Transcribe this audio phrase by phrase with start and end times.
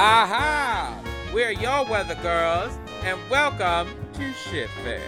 [0.00, 0.98] Ha ha!
[1.30, 2.72] We're your weather girls,
[3.02, 5.02] and welcome to Shitfic.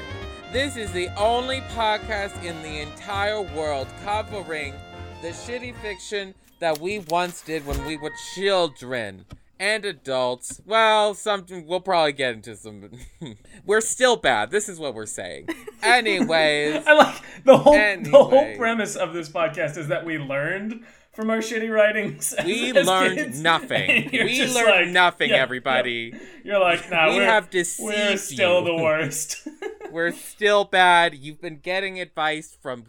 [0.52, 4.74] This is the only podcast in the entire world covering
[5.22, 9.24] the shitty fiction that we once did when we were children
[9.58, 10.60] and adults.
[10.66, 12.90] Well, something we'll probably get into some.
[13.64, 14.50] we're still bad.
[14.50, 15.48] This is what we're saying.
[15.82, 20.84] Anyways, I like the whole the whole premise of this podcast is that we learned
[21.12, 22.34] from our shitty writings.
[22.44, 23.40] we as learned kids.
[23.42, 24.08] nothing.
[24.12, 26.12] We learned like, nothing, yeah, everybody.
[26.14, 26.20] yeah.
[26.44, 28.64] You're like, nah, We we're, have we're still you.
[28.66, 29.46] the worst.
[29.92, 31.14] We're still bad.
[31.16, 32.86] You've been getting advice from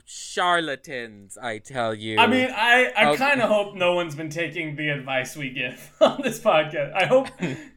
[0.53, 2.17] charlatans, I tell you.
[2.17, 3.17] I mean, I, I Okay.
[3.17, 6.93] kind of hope no one's been taking the advice we give on this podcast.
[6.93, 7.27] I hope.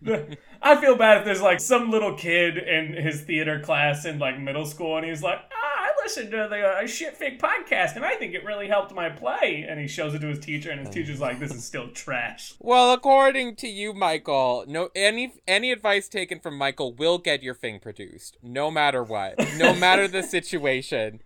[0.00, 4.20] The, I feel bad if there's like some little kid in his theater class in
[4.20, 5.75] like middle school and he's like, ah,
[6.06, 9.66] listened to the uh, Shitfic podcast and I think it really helped my play.
[9.68, 12.54] And he shows it to his teacher and his teacher's like, this is still trash.
[12.66, 17.54] Well, according to you, Michael, no any any advice taken from Michael will get your
[17.54, 21.20] thing produced, no matter what, no matter the situation.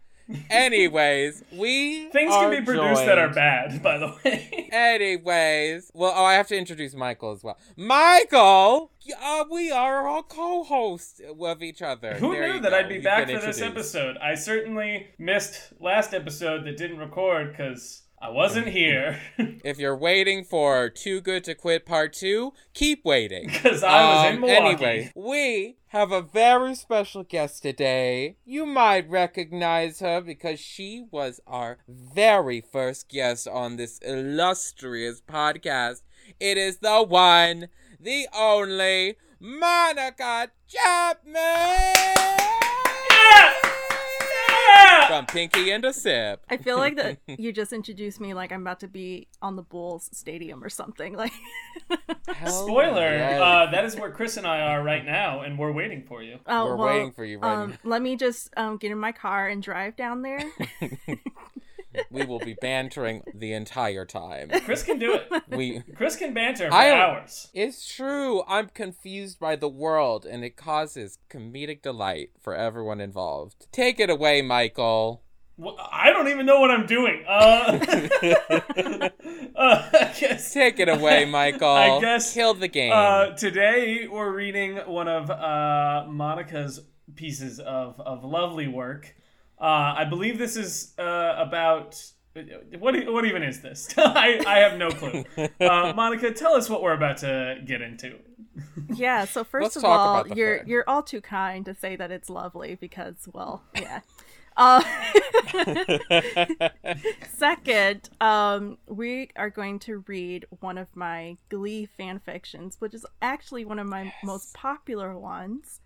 [0.50, 4.68] Anyways, we Things can be produced that are bad, by the way.
[4.72, 7.58] Anyways, well, oh, I have to introduce Michael as well.
[7.76, 12.14] Michael, uh, we are all co-hosts of each other.
[12.14, 12.76] Who There knew that go.
[12.76, 14.16] I'd be You've back for this episode?
[14.18, 19.18] I certainly missed last episode that didn't record because I wasn't here.
[19.64, 23.48] If you're waiting for Too Good to Quit Part 2, keep waiting.
[23.52, 24.84] Because I was in Um, Milwaukee.
[24.84, 28.36] Anyway, we have a very special guest today.
[28.44, 36.02] You might recognize her because she was our very first guest on this illustrious podcast.
[36.38, 41.34] It is the one, the only, Monica Chapman!
[43.10, 43.54] Yeah!
[44.90, 45.06] Yeah!
[45.08, 46.44] From Pinky and a Sip.
[46.48, 49.62] I feel like that you just introduced me like I'm about to be on the
[49.62, 51.14] Bulls stadium or something.
[51.14, 51.32] Like,
[52.46, 53.40] Spoiler, yes.
[53.40, 56.38] uh, that is where Chris and I are right now, and we're waiting for you.
[56.46, 59.12] oh, We're well, waiting for you right um, let me just um, get in my
[59.12, 60.40] car and drive down there.
[62.10, 64.50] we will be bantering the entire time.
[64.64, 65.42] Chris can do it.
[65.48, 67.48] We Chris can banter for I- hours.
[67.54, 68.42] It's true.
[68.46, 73.66] I'm confused by the world and it causes comedic delight for everyone involved.
[73.72, 75.22] Take it away, Michael.
[75.62, 77.24] Wh- I don't even know what I'm doing.
[77.28, 77.78] Uh,
[79.56, 80.52] uh, guess.
[80.54, 81.68] Take it away, Michael.
[81.68, 82.92] I guess, kill the game.
[82.94, 86.80] Uh, today we're reading one of uh, Monica's
[87.14, 89.14] pieces of, of lovely work.
[89.60, 92.02] Uh, I believe this is uh, about
[92.78, 93.92] what e- what even is this?
[93.98, 95.24] I, I have no clue.
[95.60, 98.18] Uh, Monica, tell us what we're about to get into.
[98.94, 99.24] yeah.
[99.24, 100.66] So 1st Let's of all, you're fair.
[100.66, 104.00] you're all too kind to say that it's lovely because, well, yeah.
[104.56, 104.82] Uh,
[107.36, 113.06] second, um, we are going to read one of my Glee fan fictions, which is
[113.22, 115.80] actually one of my most popular ones.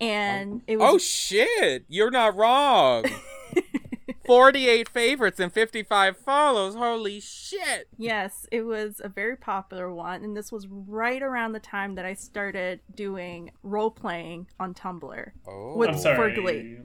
[0.00, 0.64] And oh.
[0.66, 1.84] it was oh shit!
[1.88, 3.04] You're not wrong.
[4.28, 6.74] 48 favorites and 55 follows.
[6.74, 7.88] Holy shit!
[7.96, 12.04] Yes, it was a very popular one, and this was right around the time that
[12.04, 15.30] I started doing role playing on Tumblr.
[15.46, 15.76] Oh.
[15.78, 16.30] With- I'm For.
[16.30, 16.76] Glee.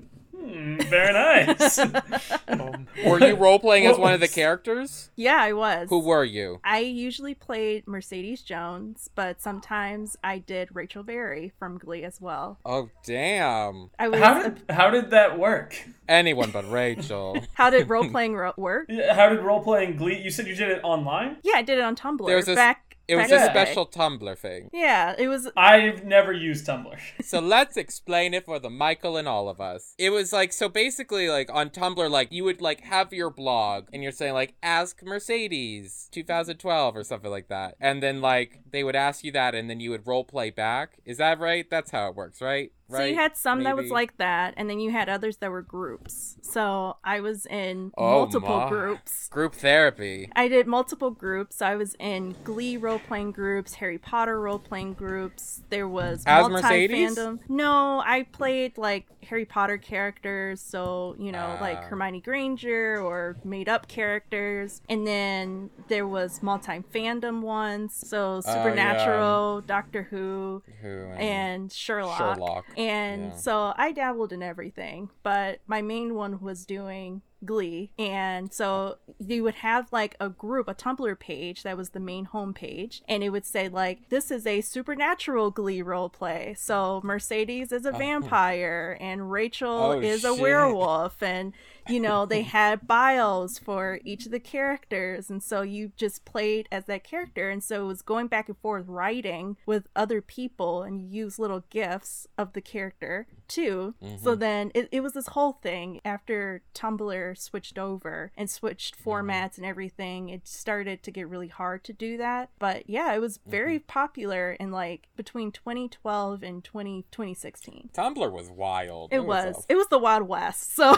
[0.44, 1.78] Hmm, very nice.
[3.06, 5.10] Were you role playing as one of the characters?
[5.16, 5.90] Yeah, I was.
[5.90, 6.60] Who were you?
[6.64, 12.60] I usually played Mercedes Jones, but sometimes I did Rachel Berry from Glee as well.
[12.66, 13.90] Oh damn!
[13.98, 14.20] I was.
[14.20, 15.76] how did how did that work?
[16.10, 17.40] Anyone but Rachel.
[17.54, 18.90] how did role playing ro- work?
[19.12, 20.20] How did role playing Glee?
[20.22, 21.38] You said you did it online.
[21.44, 22.26] Yeah, I did it on Tumblr.
[22.28, 22.93] There was a- back.
[23.08, 23.54] It was a in the day.
[23.54, 24.70] special Tumblr thing.
[24.72, 25.50] Yeah, it was.
[25.58, 26.98] I've never used Tumblr.
[27.24, 29.96] So let's explain it for the Michael and all of us.
[29.98, 33.88] It was like so basically like on Tumblr like you would like have your blog
[33.92, 37.76] and you're saying like ask Mercedes 2012 or something like that.
[37.80, 41.00] And then like they would ask you that and then you would role play back.
[41.06, 41.70] Is that right?
[41.70, 42.72] That's how it works, right?
[42.94, 43.00] Right.
[43.00, 45.62] So you had some that was like that, and then you had others that were
[45.62, 46.38] groups.
[46.42, 48.70] So I was in Oh, multiple my.
[48.70, 49.28] groups.
[49.30, 50.30] group therapy.
[50.36, 51.62] I did multiple groups.
[51.62, 55.62] I was in Glee role playing groups, Harry Potter role playing groups.
[55.70, 57.40] There was As multi fandom.
[57.50, 61.82] No, I played like Harry Potter characters, so you know, like Ah.
[61.88, 64.82] Hermione Granger or made up characters.
[64.90, 70.88] And then there was multi fandom ones, so Oh, Supernatural, Doctor Who, Who
[71.18, 72.18] and and Sherlock.
[72.18, 72.66] Sherlock.
[72.78, 73.36] And yeah.
[73.36, 77.92] so I dabbled in everything, but my main one was doing Glee.
[78.00, 82.26] And so you would have like a group, a Tumblr page that was the main
[82.26, 86.56] home page, and it would say like this is a supernatural Glee role play.
[86.58, 87.98] So Mercedes is a oh.
[87.98, 91.54] vampire and Rachel Oh, is a werewolf and
[91.88, 96.68] you know they had bios for each of the characters and so you just played
[96.72, 100.84] as that character and so it was going back and forth writing with other people
[100.84, 103.94] and you use little gifs of the character too.
[104.02, 104.40] So mm-hmm.
[104.40, 106.02] then it, it was this whole thing.
[106.04, 109.10] After tumblr switched over and switched mm-hmm.
[109.10, 112.50] formats and everything it started to get really hard to do that.
[112.60, 113.88] But yeah it was very mm-hmm.
[113.88, 119.10] popular in like between 2012 and 20, 2016 Tumblr was wild.
[119.12, 120.96] it There was a- it was the wild west so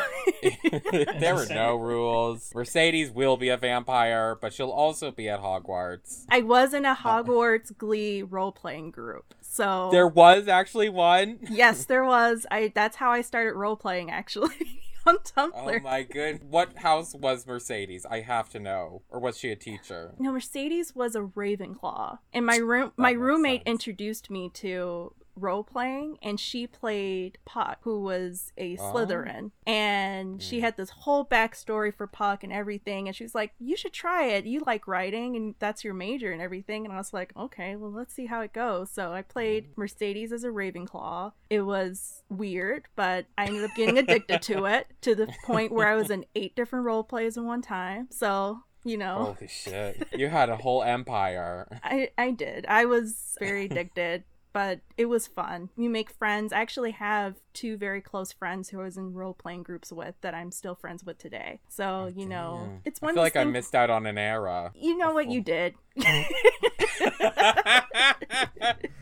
[1.20, 2.52] there were no rules.
[2.54, 6.26] Mercedes will be a vampire, but she'll also be at Hogwarts.
[6.30, 9.34] I was in a Hogwarts Glee role playing group.
[9.42, 11.40] So There was actually one.
[11.50, 12.46] yes, there was.
[12.52, 15.52] I that's how I started role playing actually on Tumblr.
[15.54, 16.50] Oh my good.
[16.50, 18.06] What house was Mercedes?
[18.06, 19.02] I have to know.
[19.10, 20.14] Or was she a teacher?
[20.20, 23.68] no, Mercedes was a Ravenclaw, and my room my roommate sense.
[23.70, 28.94] introduced me to role playing and she played Puck who was a Oh.
[28.94, 29.52] Slytherin.
[29.66, 30.66] And she hmm.
[30.66, 34.26] had this whole backstory for Puck and everything and she was like you should try
[34.26, 34.46] it.
[34.46, 36.86] You like writing and that's your major and everything.
[36.86, 38.90] And I was like okay well let's see how it goes.
[38.92, 39.82] So I played hmm.
[39.82, 41.34] Mercedes as a Ravenclaw.
[41.50, 45.88] It was weird but I ended up getting addicted to it to the point where
[45.88, 48.08] I was in eight different role plays in one time.
[48.12, 49.36] So you know.
[49.36, 50.08] Holy shit.
[50.14, 51.68] You had a whole empire.
[51.84, 52.66] I I did.
[52.70, 54.24] I was very addicted,
[54.56, 55.68] but it was fun.
[55.76, 56.54] You make friends.
[56.54, 60.16] I actually have two very close friends who I was in role playing groups with
[60.22, 61.60] that I'm still friends with today.
[61.68, 62.80] So oh, you know, Damn.
[62.86, 64.72] it's one I feel of like those I missed out on an era.
[64.74, 65.76] You know what you did.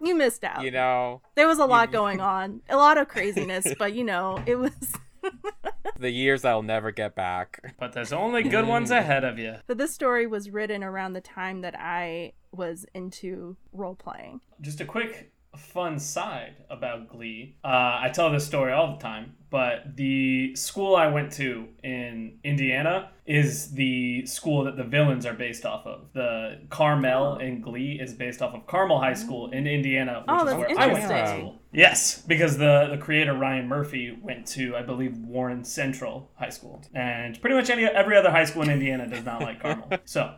[0.02, 0.64] you missed out.
[0.64, 4.42] you know, there was a lot going on, a lot of craziness, but you know,
[4.48, 4.74] it was.
[6.00, 7.76] the years I'll never get back.
[7.80, 8.98] But there's only good ones mm.
[8.98, 9.58] ahead of you.
[9.68, 14.42] But this story was written around the time that I was into role playing.
[14.62, 17.56] Just a quick fun side about Glee.
[17.64, 17.68] Uh,
[18.02, 23.12] I tell this story all the time, but the school I went to in Indiana
[23.26, 26.12] is the school that the villains are based off of.
[26.14, 30.38] The Carmel in Glee is based off of Carmel High School in Indiana, which Oh,
[30.40, 31.40] is that's where I went to interesting.
[31.40, 31.60] school.
[31.74, 36.84] Yes, because the the creator Ryan Murphy went to I believe Warren Central High School,
[36.94, 39.90] and pretty much any every other high school in Indiana does not like Carmel.
[40.06, 40.34] So,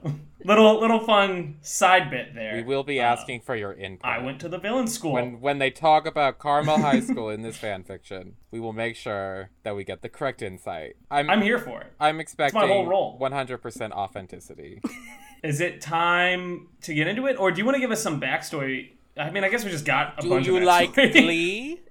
[0.45, 2.55] little little fun side bit there.
[2.55, 4.05] We will be uh, asking for your input.
[4.05, 5.13] I went to the villain school.
[5.13, 8.95] when when they talk about Carmel High School in this fan fiction, we will make
[8.95, 10.95] sure that we get the correct insight.
[11.11, 11.91] I'm I'm here for it.
[11.99, 13.19] I'm expecting whole role.
[13.19, 14.81] 100% authenticity.
[15.43, 18.19] Is it time to get into it, or do you want to give us some
[18.19, 18.93] backstory?
[19.17, 20.53] I mean, I guess we just got a Do bunch of.
[20.53, 21.11] Do you like backstory.
[21.13, 21.81] Glee?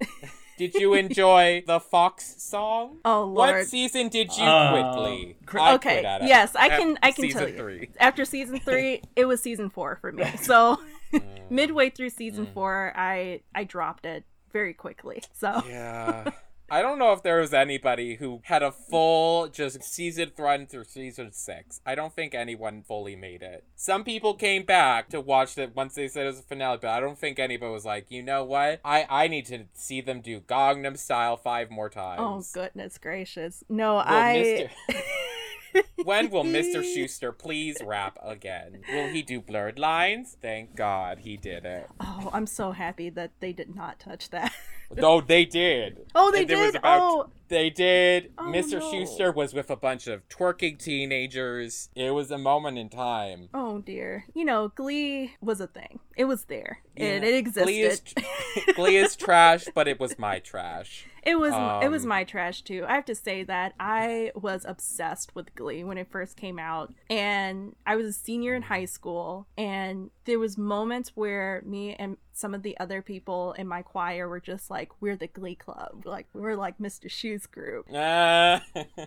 [0.59, 2.99] Did you enjoy the Fox song?
[3.05, 3.55] Oh Lord!
[3.56, 5.37] What season did you Uh, quit Glee?
[5.47, 5.94] cr- I okay.
[5.94, 6.23] quit at.
[6.25, 6.99] Yes, I can.
[7.03, 7.56] I can tell you.
[7.56, 7.91] Three.
[7.99, 10.25] After season three, it was season four for me.
[10.43, 10.79] So
[11.12, 11.23] Mm.
[11.50, 15.23] midway through season four, I I dropped it very quickly.
[15.32, 16.31] So Yeah.
[16.75, 20.82] I don't know if there was anybody who had a full just season run through
[20.82, 21.81] season six.
[21.87, 23.62] I don't think anyone fully made it.
[23.76, 26.91] Some people came back to watch it once they said it was a finale, but
[26.91, 28.81] I don't think anybody was like, you know what?
[28.84, 32.20] I, I need to see them do Gangnam Style five more times.
[32.20, 34.69] oh goodness gracious, no, Will I.
[34.91, 35.84] Mr.
[36.05, 36.82] when will Mr.
[36.82, 38.81] Schuester please rap again?
[38.93, 40.37] Will he do blurred lines?
[40.43, 41.89] Thank God he did it.
[42.01, 44.53] Oh, I'm so happy that they did not touch that.
[44.96, 46.01] No, they did.
[46.17, 46.74] Oh, they And it did?
[46.77, 47.31] about- Oh.
[47.48, 48.32] They did.
[48.39, 48.79] Oh, Mr.
[48.81, 48.91] no.
[48.91, 51.91] Schuester was with a bunch of twerking teenagers.
[51.94, 53.48] It was a moment in time.
[53.53, 54.24] Oh dear.
[54.34, 56.01] You know, Glee was a thing.
[56.17, 56.81] It was there.
[56.96, 57.29] It, Yeah.
[57.29, 57.65] it existed.
[57.67, 58.03] Glee is,
[58.74, 61.05] Glee is trash, but it was my trash.
[61.27, 62.85] It was it was Um, my trash too.
[62.87, 66.93] I have to say that I was obsessed with Glee when it first came out,
[67.09, 72.17] and I was a senior in high school, and there was moments where me and
[72.33, 76.03] some of the other people in my choir were just like, "We're the Glee Club,
[76.05, 77.11] like we're like Mr.
[77.11, 78.63] Shue's group." Ah.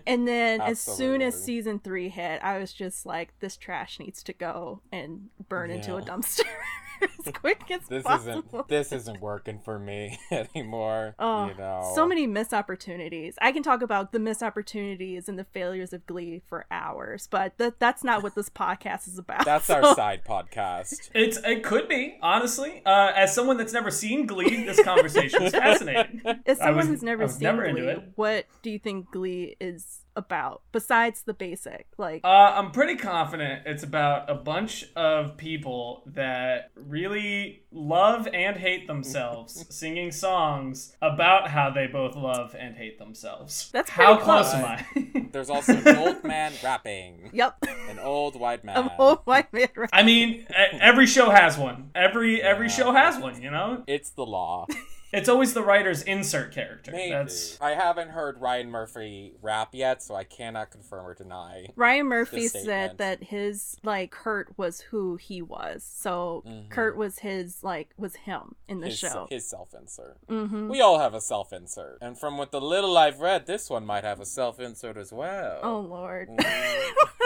[0.06, 4.22] And then as soon as season three hit, I was just like, "This trash needs
[4.24, 6.42] to go and burn into a dumpster
[7.26, 11.14] as quick as this possible." isn't this isn't working for me anymore.
[11.18, 11.92] Oh, you know.
[11.94, 13.34] so many missed opportunities.
[13.40, 17.56] I can talk about the missed opportunities and the failures of Glee for hours, but
[17.58, 19.44] that that's not what this podcast is about.
[19.44, 21.10] That's our side podcast.
[21.14, 22.82] It's it could be honestly.
[22.84, 26.22] Uh, as someone that's never seen Glee, this conversation is fascinating.
[26.46, 28.12] As I someone was- who's never seen never Glee, it.
[28.16, 31.86] what do you think Glee is about besides the basic?
[31.96, 38.56] Like, Uh, I'm pretty confident it's about a bunch of people that really love and
[38.56, 43.70] hate themselves, singing songs about how they both love and hate themselves.
[43.72, 44.54] That's how close close.
[44.54, 45.28] am I?
[45.32, 47.30] There's also an old man rapping.
[47.32, 47.56] yep,
[47.88, 48.76] An old white man.
[48.76, 49.68] an old white man.
[49.76, 49.90] Right?
[49.92, 50.46] I mean,
[50.80, 51.90] every show has one.
[51.94, 52.72] Every every Yeah.
[52.72, 53.40] show has one.
[53.40, 54.66] You know, It's the law.
[55.12, 56.92] It's always the writer's insert character.
[56.92, 57.12] Maybe.
[57.12, 61.68] That's I haven't heard Ryan Murphy rap yet, so I cannot confirm or deny.
[61.76, 67.20] Ryan Murphy This said that his like Kurt was who he was, so Kurt was
[67.20, 69.26] his like was him in the His, show.
[69.30, 70.18] his self-insert.
[70.28, 73.86] hmm We all have a self-insert, and from what the little I've read, this one
[73.86, 75.60] might have a self-insert as well.
[75.62, 76.28] Oh lord.
[76.28, 76.54] Mm.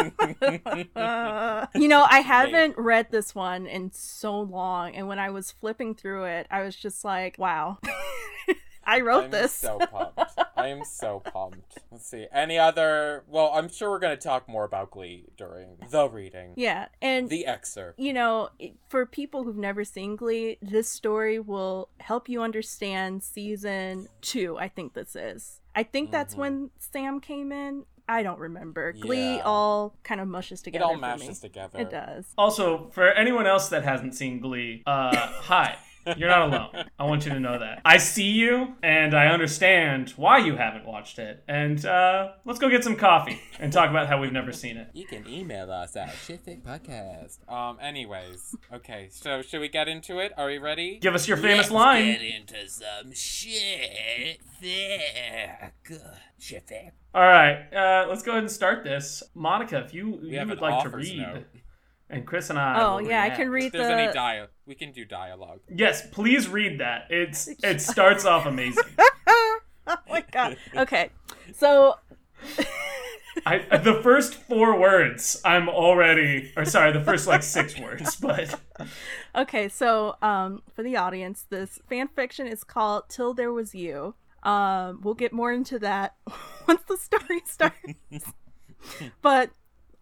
[1.75, 5.95] You know, I haven't read this one in so long, and when I was flipping
[5.95, 7.72] through it, I was just like, "Wow,
[8.85, 10.21] I wrote I'm this." so pumped.
[10.57, 11.79] I am so pumped.
[11.93, 12.27] Let's see.
[12.33, 13.23] Any other?
[13.29, 17.29] Well, I'm sure we're going to talk more about Glee during the reading, yeah, and
[17.29, 18.01] the excerpt.
[18.01, 18.49] you know,
[18.89, 24.59] for people who've never seen Glee, this story will help you understand season two.
[24.59, 25.61] I think this is.
[25.77, 26.39] I think that's Mhm.
[26.39, 27.85] when Sam came in.
[28.09, 28.93] I don't remember.
[28.93, 29.43] Glee Yeah.
[29.45, 30.85] all kind of mushes together.
[30.85, 31.49] It all for mashes me.
[31.49, 31.79] together.
[31.81, 32.27] It does.
[32.37, 35.79] Also, for anyone else that hasn't seen Glee, uh, hi.
[36.17, 36.85] You're not alone.
[36.99, 37.83] I want you to know that.
[37.85, 41.43] I see you, and I understand why you haven't watched it.
[41.49, 44.89] And uh, let's go get some coffee and talk about how we've never seen it.
[44.93, 47.39] You can email us at shitfic podcast.
[47.53, 47.79] Um.
[47.81, 49.09] Anyways, okay.
[49.11, 50.33] So should we get into it?
[50.37, 50.99] Are we ready?
[51.01, 52.05] Give us your famous Let's line.
[52.05, 54.41] Get into some shit.
[56.39, 56.93] Shit.
[57.15, 59.23] All right, uh, let's go ahead and start this.
[59.35, 61.45] Monica, if you, you have would like to authors read, note.
[62.13, 62.83] And Chris and I.
[62.83, 63.37] Oh will yeah, I react.
[63.39, 63.95] can If read there's the.
[63.95, 65.61] any dia, we can do dialogue.
[65.69, 67.07] Yes, please read that.
[67.11, 68.85] It's it starts off amazing.
[69.27, 69.61] oh
[70.09, 70.57] my god.
[70.77, 71.11] Okay,
[71.55, 71.97] so
[73.47, 78.55] I the first four words I'm already or sorry, the first like six words, but
[79.35, 84.15] okay, so um, for the audience, this fan fiction is called "Till There Was You."
[84.43, 86.17] Um, we'll get more into that
[86.69, 88.33] once the story starts.
[89.23, 89.51] but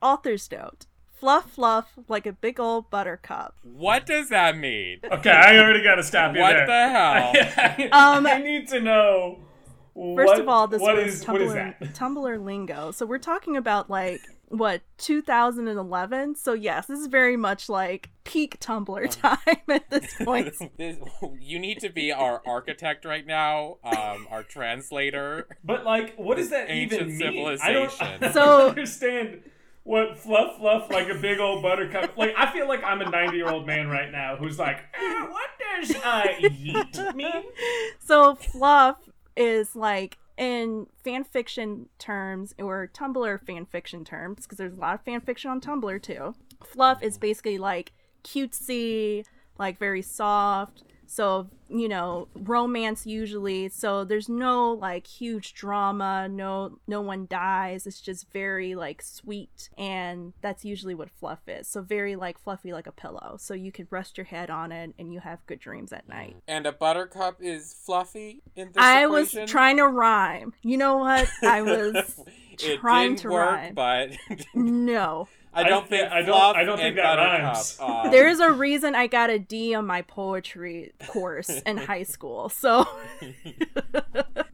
[0.01, 0.87] authors don't
[1.21, 3.55] fluff, fluff like a big old buttercup.
[3.63, 5.01] What does that mean?
[5.05, 6.67] okay, I already got to stop you What there.
[6.67, 7.89] the hell?
[7.93, 9.39] Um, I need to know.
[9.95, 11.81] First what- of all, this what was is what is Tumblr, that?
[11.95, 12.91] Tumblr lingo.
[12.93, 16.35] So we're talking about like what 2011.
[16.37, 20.55] So yes, this is very much like peak Tumblr time at this point.
[20.79, 20.97] This,
[21.39, 25.47] you need to be our architect right now, um, our translator.
[25.65, 27.59] But like, what does that Ancient even mean?
[27.63, 29.43] I don't, I don't So- understand
[29.85, 32.17] what fluff fluff like a big old buttercup.
[32.17, 35.27] Like, I feel like I'm a 90 year old man right now who's like, "Uh,
[35.27, 37.45] what does uh, yeet mean?
[38.05, 38.97] So fluff
[39.37, 44.95] is like in fan fiction terms or Tumblr fan fiction terms because there's a lot
[44.95, 46.35] of fan fiction on Tumblr too.
[46.65, 47.93] Fluff is basically like
[48.25, 49.25] cutesy,
[49.59, 50.83] like very soft.
[51.07, 53.69] So, you know, romance usually.
[53.69, 57.87] So there's no like huge drama, no no one dies.
[57.87, 61.69] It's just very like sweet and that's usually what fluff is.
[61.69, 63.37] So very like fluffy like a pillow.
[63.39, 66.37] So you could rest your head on it and you have good dreams at night.
[66.49, 70.53] And a buttercup is fluffy in this I was trying to rhyme.
[70.63, 71.29] You know what?
[71.43, 72.21] I was
[72.59, 73.75] it trying didn't to work, rhyme.
[73.75, 74.11] but
[74.55, 75.29] no.
[75.53, 77.79] I I don't thi- think I don't- I don't think that buttercup, rhymes.
[77.81, 82.03] um, There is a reason I got a D on my poetry course in high
[82.03, 82.49] school.
[82.49, 82.87] So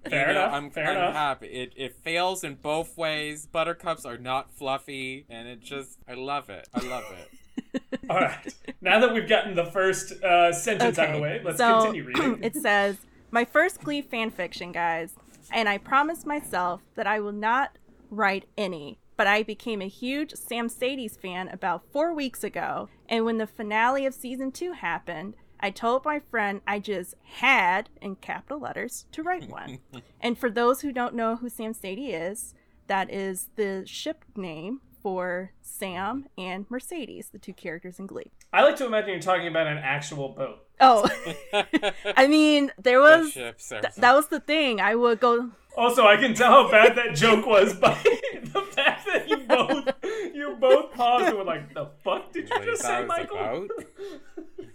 [0.08, 1.14] Fair you know, enough, I'm, fair I'm enough.
[1.14, 1.46] happy.
[1.46, 3.46] It it fails in both ways.
[3.46, 6.68] Buttercups are not fluffy, and it just I love it.
[6.74, 7.92] I love it.
[8.10, 8.54] All right.
[8.80, 12.04] Now that we've gotten the first uh, sentence out of the way, let's so continue
[12.04, 12.38] reading.
[12.42, 12.98] it says,
[13.30, 15.14] "My first Glee fan fiction, guys,
[15.52, 17.78] and I promised myself that I will not
[18.10, 23.38] write any." But I became a huge Samcedes fan about four weeks ago, and when
[23.38, 28.60] the finale of season two happened, I told my friend I just had, in capital
[28.60, 29.78] letters, to write one.
[30.20, 32.54] and for those who don't know who Samcedes is,
[32.86, 38.32] that is the ship name for Sam and Mercedes, the two characters in Glee.
[38.52, 40.65] I like to imagine you're talking about an actual boat.
[40.80, 41.08] Oh,
[42.16, 43.54] I mean, there was th-
[43.96, 44.80] that was the thing.
[44.80, 45.50] I would go.
[45.76, 47.98] Also, I can tell how bad that joke was by
[48.42, 49.88] the fact that you both
[50.34, 53.70] you both paused and were like, "The fuck did you Wait, just say, Michael?" about?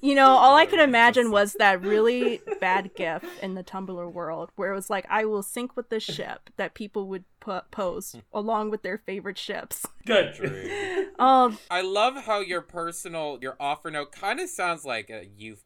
[0.01, 4.49] You know, all I could imagine was that really bad gif in the Tumblr world
[4.55, 8.13] where it was like, "I will sink with this ship" that people would put post
[8.13, 8.19] hmm.
[8.31, 9.85] along with their favorite ships.
[10.05, 10.35] Good.
[10.35, 11.07] True.
[11.19, 15.65] Oh, I love how your personal, your offer note kind of sounds like a youth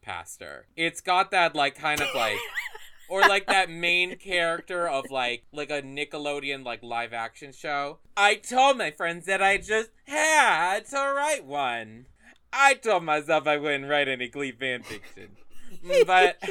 [0.76, 2.38] It's got that like kind of like
[3.10, 8.00] or like that main character of like like a Nickelodeon like live action show.
[8.18, 12.06] I told my friends that I just had to write one.
[12.52, 15.32] I told myself I wouldn't write any Glee fan fiction,
[16.06, 16.42] but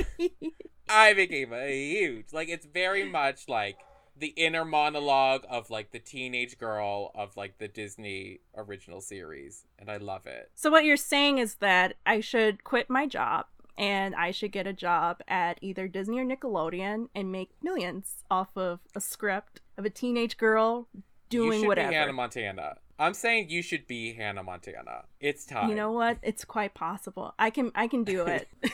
[0.88, 3.78] I became a huge like it's very much like
[4.16, 9.90] the inner monologue of like the teenage girl of like the Disney original series, and
[9.90, 10.50] I love it.
[10.54, 14.66] So what you're saying is that I should quit my job and I should get
[14.66, 19.84] a job at either Disney or Nickelodeon and make millions off of a script of
[19.84, 20.88] a teenage girl
[21.28, 21.88] doing should whatever.
[21.90, 22.76] be Hannah Montana.
[22.98, 25.04] I'm saying you should be Hannah Montana.
[25.18, 25.68] It's time.
[25.68, 26.18] You know what?
[26.22, 27.34] It's quite possible.
[27.38, 28.48] I can I can do it.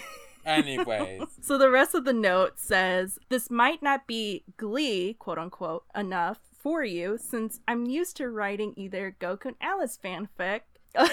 [0.47, 5.85] Anyways, so the rest of the note says this might not be glee, quote unquote,
[5.95, 10.61] enough for you since I'm used to writing either Goku and Alice fanfic.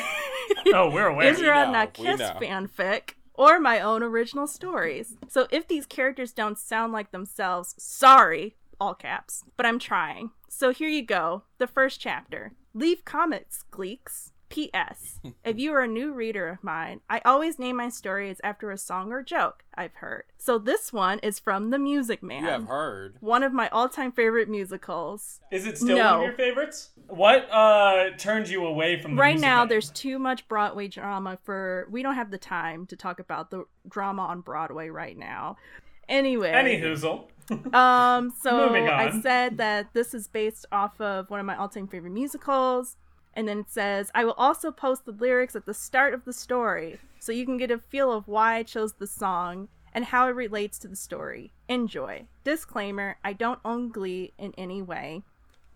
[0.74, 1.30] Oh, we're aware.
[1.30, 2.38] Israel know, not we Kiss know.
[2.42, 5.16] fanfic or my own original stories.
[5.30, 10.32] So if these characters don't sound like themselves, sorry, all caps, but I'm trying.
[10.50, 11.44] So here you go.
[11.60, 12.54] The first chapter.
[12.74, 14.32] Leave comments, Gleeks.
[14.50, 15.20] P.S.
[15.44, 18.78] if you are a new reader of mine, I always name my stories after a
[18.78, 20.24] song or joke I've heard.
[20.38, 22.44] So this one is from The Music Man.
[22.44, 23.18] you have heard.
[23.20, 25.40] One of my all-time favorite musicals.
[25.52, 26.92] Is it still one of your favorites?
[27.08, 29.22] What uh turned you away from the music?
[29.22, 29.70] right now man?
[29.70, 33.66] there's too much broadway drama for we don't have the time to talk about the
[33.88, 35.56] drama on broadway right now
[36.10, 37.28] anyway any hoozle.
[37.74, 42.12] um so i said that this is based off of one of my all-time favorite
[42.12, 42.98] musicals
[43.38, 46.34] and then it says i will also post the lyrics at the start of the
[46.34, 50.28] story so you can get a feel of why i chose the song and how
[50.28, 55.24] it relates to the story enjoy disclaimer i don't own glee in any way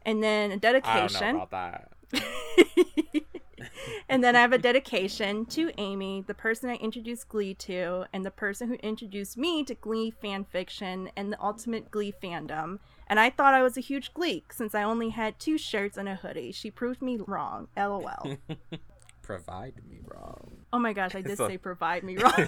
[0.03, 1.91] and then a dedication know about that.
[4.09, 8.25] and then I have a dedication to Amy, the person I introduced Glee to, and
[8.25, 12.79] the person who introduced me to Glee fan fiction and the ultimate Glee fandom.
[13.11, 16.07] And I thought I was a huge Gleek since I only had two shirts and
[16.07, 16.53] a hoodie.
[16.53, 17.67] She proved me wrong.
[17.75, 18.37] LOL.
[19.21, 20.51] Provide me wrong.
[20.71, 22.47] oh my gosh, I did So- say provide me wrong.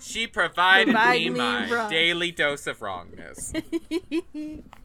[0.00, 1.88] She provided Provide me me my wrong.
[1.90, 3.52] daily dose of wrongness.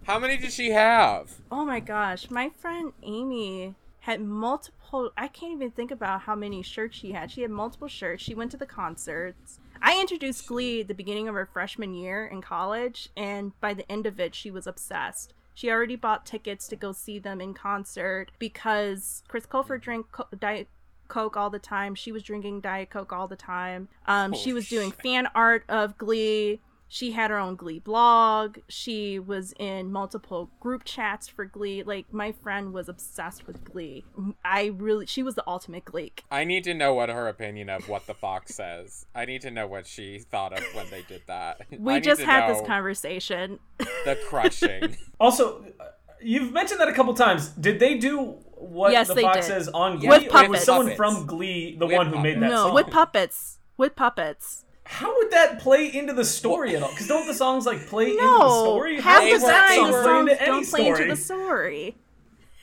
[0.03, 1.31] How many did she have?
[1.51, 5.11] oh my gosh, my friend Amy had multiple.
[5.17, 7.31] I can't even think about how many shirts she had.
[7.31, 8.21] She had multiple shirts.
[8.23, 9.59] She went to the concerts.
[9.81, 13.89] I introduced Glee at the beginning of her freshman year in college, and by the
[13.91, 15.33] end of it, she was obsessed.
[15.53, 20.27] She already bought tickets to go see them in concert because Chris Colfer drank co-
[20.37, 20.67] Diet
[21.07, 21.95] Coke all the time.
[21.95, 23.87] She was drinking Diet Coke all the time.
[24.05, 26.59] Um, she was doing fan art of Glee.
[26.87, 28.59] She had her own Glee blog.
[28.69, 31.81] She was in multiple group chats for Glee.
[31.83, 34.05] Like my friend was obsessed with Glee.
[34.45, 37.89] I really, she was the ultimate glee I need to know what her opinion of
[37.89, 39.05] what the fox says.
[39.15, 41.61] I need to know what she thought of when they did that.
[41.77, 43.59] We need just had this conversation.
[43.79, 44.95] The crushing.
[45.19, 45.85] Also, uh,
[46.21, 47.47] you've mentioned that a couple times.
[47.49, 49.43] Did they do what Yes, the Fox did.
[49.45, 50.09] says on Glee?
[50.09, 50.63] With or was puppets.
[50.65, 50.97] someone Puppets.
[50.97, 52.73] from Glee the With one who made that no, song?
[52.75, 53.59] with puppets.
[53.77, 54.64] With puppets.
[54.85, 56.89] How would that play into the story at all?
[56.91, 58.95] Because don't the songs like play into the No, story?
[59.01, 61.01] half How the time song the play songs into don't play story?
[61.03, 61.97] into the story.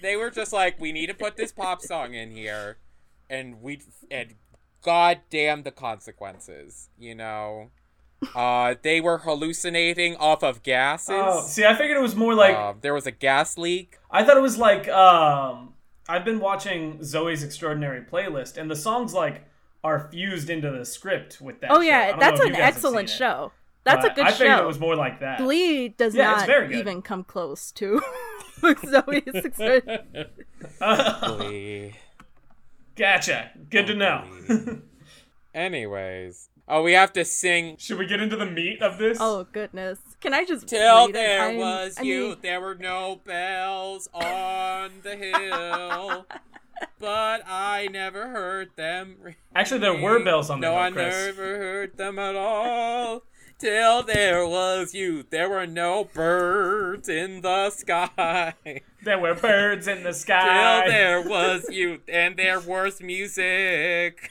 [0.00, 2.78] they were just like, we need to put this pop song in here,
[3.28, 3.80] and we
[4.10, 4.34] and
[4.82, 6.88] god damn the consequences.
[6.98, 7.70] You know,
[8.36, 11.10] uh, they were hallucinating off of gases.
[11.10, 13.98] Oh, see, I figured it was more like Uh, there was a gas leak.
[14.10, 15.74] I thought it was like um
[16.08, 19.44] I've been watching Zoey's Extraordinary Playlist and the songs like
[19.84, 21.70] are fused into the script with that.
[21.70, 23.52] Oh yeah, don't that's an you guys have excellent seen it, show.
[23.84, 24.34] That's but a good show.
[24.46, 25.38] I think it was more like that.
[25.38, 28.00] Glee does Yeah, not even come close to
[28.60, 30.26] Zoey's Extraordinary.
[31.20, 31.94] Glee.
[32.96, 33.50] gotcha.
[33.70, 34.24] Good to know.
[34.46, 34.78] Glee.
[35.54, 37.76] Anyways, oh, we have to sing.
[37.78, 39.18] Should we get into the meat of this?
[39.20, 39.98] Oh goodness!
[40.20, 41.12] Can I just Till read it?
[41.14, 46.26] there I'm- was I you, mean, there were no bells on the hill,
[46.98, 49.16] but I never heard them.
[49.20, 49.36] ring.
[49.54, 53.22] Actually, there were bells on the No, hill, I never heard them at all.
[53.58, 58.54] Till there was you, there were no birds in the sky.
[59.04, 60.82] There were birds in the sky.
[60.84, 64.30] Till there was you, and there was music.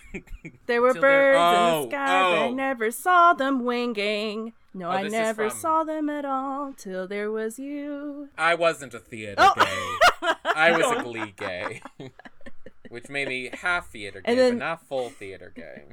[0.66, 2.54] there were till there- birds in oh, the sky, but I oh.
[2.54, 4.54] never saw them winging.
[4.74, 8.30] No, oh, I never from- saw them at all till there was you.
[8.38, 9.54] I wasn't a theater Oh.
[9.56, 10.28] gay.
[10.56, 11.82] I was a glee gay.
[12.92, 15.84] Which made me half theater gay, And then- but not full theater gay.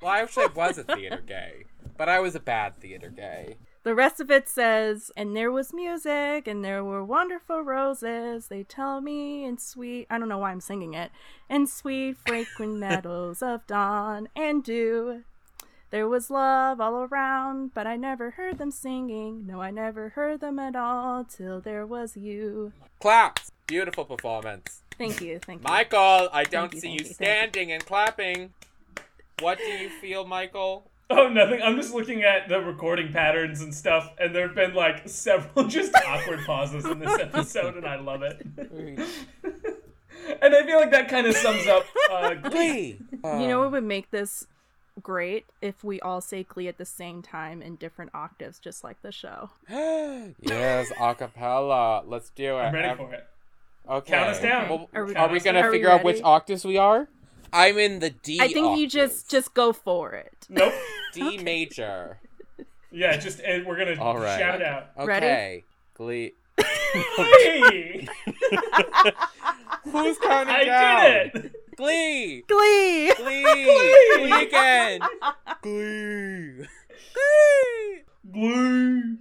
[0.00, 1.64] Well, I actually was a theater gay,
[1.96, 3.56] but I was a bad theater gay.
[3.82, 8.46] The rest of it says, and there was music, and there were wonderful roses.
[8.46, 11.10] They tell me in sweet, I don't know why I'm singing it,
[11.50, 15.24] in sweet, fragrant meadows of dawn and dew.
[15.90, 19.46] There was love all around, but I never heard them singing.
[19.48, 22.72] No, I never heard them at all till there was you.
[23.00, 23.50] Claps.
[23.66, 24.82] Beautiful performance.
[24.98, 25.68] Thank you, thank you.
[25.68, 27.14] Michael, I don't you, see you you, thank you.
[27.14, 28.52] standing and clapping.
[29.40, 30.90] What do you feel, Michael?
[31.08, 31.62] Oh, nothing.
[31.62, 35.66] I'm just looking at the recording patterns and stuff, and there have been like several
[35.68, 38.44] just awkward pauses in this episode, and I love it.
[38.58, 42.98] and I feel like that kind of sums up uh, Glee.
[43.22, 43.42] Glee.
[43.42, 44.46] You know what would make this
[45.00, 49.00] great if we all say Glee at the same time in different octaves, just like
[49.02, 49.50] the show.
[49.68, 52.02] yes, acapella.
[52.04, 52.62] Let's do it.
[52.62, 53.28] I'm ready for it.
[53.88, 54.12] Okay.
[54.12, 54.68] Count us down.
[54.68, 56.24] Well, Are we- are we gonna Are we figure out which ready?
[56.24, 57.08] octaves we are?
[57.52, 58.38] I'm in the D.
[58.40, 60.46] I think you just just go for it.
[60.48, 60.72] Nope.
[61.14, 62.18] D major.
[62.90, 64.38] Yeah, just and we're gonna All right.
[64.38, 64.88] shout it out.
[64.98, 65.26] Ready?
[65.26, 65.64] Okay.
[65.94, 66.32] Glee.
[66.58, 68.08] Hey!
[69.84, 71.02] Who's counting I down?
[71.32, 71.52] did it!
[71.76, 72.42] Glee.
[72.48, 73.12] Glee.
[73.16, 73.42] Glee.
[74.16, 75.00] Glee again.
[75.62, 76.66] Glee.
[77.14, 78.02] Glee.
[78.32, 79.16] Glue.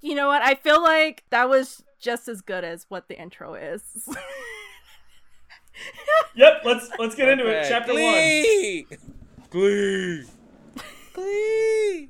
[0.00, 0.42] You know what?
[0.42, 3.82] I feel like that was just as good as what the intro is.
[6.36, 7.56] Yep, let's let's get into it.
[7.56, 7.68] Okay.
[7.68, 8.00] Chapter one.
[8.02, 8.86] Glee.
[9.50, 10.24] Glee.
[11.12, 12.08] Glee.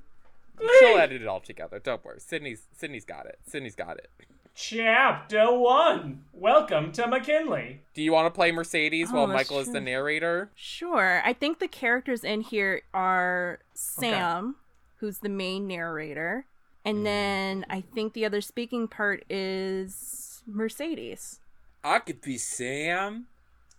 [0.56, 0.68] Glee.
[0.80, 1.78] She'll edit it all together.
[1.78, 2.20] Don't worry.
[2.20, 3.38] Sydney's Sydney's got it.
[3.46, 4.10] Sydney's got it.
[4.54, 6.24] Chapter one.
[6.32, 7.80] Welcome to McKinley.
[7.94, 10.50] Do you want to play Mercedes Oh, while that's Michael is the narrator?
[10.54, 11.22] sure.
[11.24, 14.56] I think the characters in here are Sam,
[14.98, 16.46] who's the main narrator,
[16.84, 17.04] and mm.
[17.04, 21.40] then I think the other speaking part is Mercedes.
[21.82, 23.26] I could be Sam.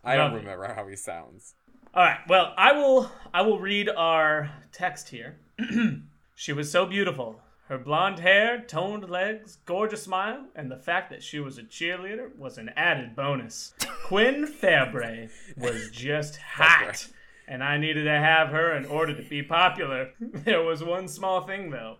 [0.03, 1.55] I don't Love remember how he sounds.
[1.93, 2.19] All right.
[2.27, 5.37] Well, I will I will read our text here.
[6.35, 7.39] she was so beautiful.
[7.67, 12.35] Her blonde hair, toned legs, gorgeous smile, and the fact that she was a cheerleader
[12.37, 13.73] was an added bonus.
[14.05, 17.07] Quinn Fabray was just hot,
[17.47, 20.11] and I needed to have her in order to be popular.
[20.19, 21.97] There was one small thing though.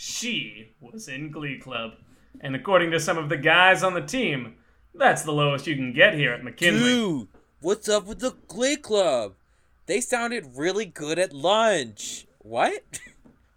[0.00, 1.94] She was in Glee Club,
[2.40, 4.54] and according to some of the guys on the team,
[4.94, 6.78] that's the lowest you can get here at McKinley.
[6.78, 9.34] Dude, what's up with the Glee Club?
[9.86, 12.28] They sounded really good at lunch.
[12.38, 13.00] What?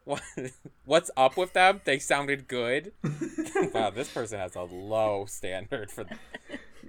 [0.04, 0.23] What?
[0.86, 1.82] What's up with them?
[1.86, 2.91] They sounded good.
[3.71, 6.06] wow, this person has a low standard for.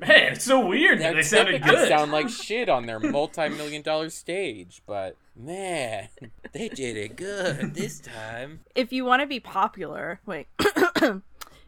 [0.08, 1.88] Man, it's so weird that They they sounded typically good.
[1.88, 6.08] sound like shit on their multi-million dollar stage, but man,
[6.52, 8.60] they did it good this time.
[8.74, 10.48] If you want to be popular, wait.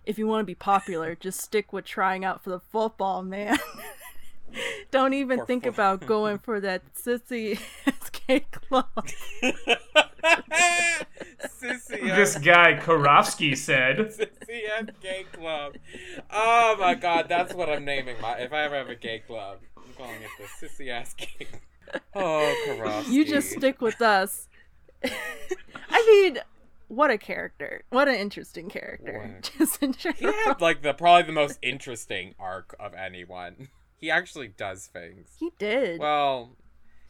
[0.04, 3.56] if you want to be popular, just stick with trying out for the football, man.
[4.90, 7.58] Don't even For think fo- about going for that sissy
[8.04, 8.86] SK club.
[10.24, 13.96] Sissy, this guy Karofsky said.
[14.48, 15.76] Sissy gay club.
[16.30, 18.38] Oh my god, that's what I'm naming my.
[18.38, 21.46] If I ever have a gay club, I'm calling it the sissy ass gay.
[22.14, 23.10] Oh, Karofsky.
[23.10, 24.48] You just stick with us.
[25.04, 26.38] I mean,
[26.88, 27.84] what a character.
[27.90, 29.32] What an interesting character.
[29.32, 33.68] What Just in He had like the probably the most interesting arc of anyone.
[33.96, 35.28] He actually does things.
[35.38, 35.98] He did.
[35.98, 36.50] Well,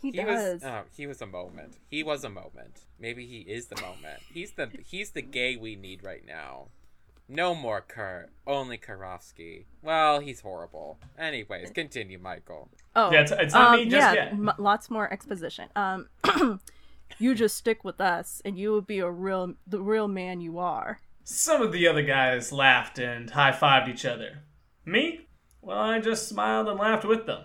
[0.04, 0.62] he, he does.
[0.62, 0.64] was.
[0.64, 1.78] Oh, he was a moment.
[1.90, 2.82] He was a moment.
[2.98, 4.20] Maybe he is the moment.
[4.32, 6.68] He's the he's the gay we need right now.
[7.28, 8.30] No more Kurt.
[8.46, 9.64] Only Karofsky.
[9.82, 10.98] Well, he's horrible.
[11.18, 12.68] Anyways, continue, Michael.
[12.94, 14.32] oh, Yeah, it's- it's not um, me just yeah, yet.
[14.32, 15.68] m- lots more exposition.
[15.74, 16.08] Um,
[17.18, 20.58] you just stick with us, and you will be a real, the real man you
[20.58, 21.00] are.
[21.24, 24.40] Some of the other guys laughed and high fived each other.
[24.84, 25.26] Me?
[25.62, 27.44] Well, I just smiled and laughed with them.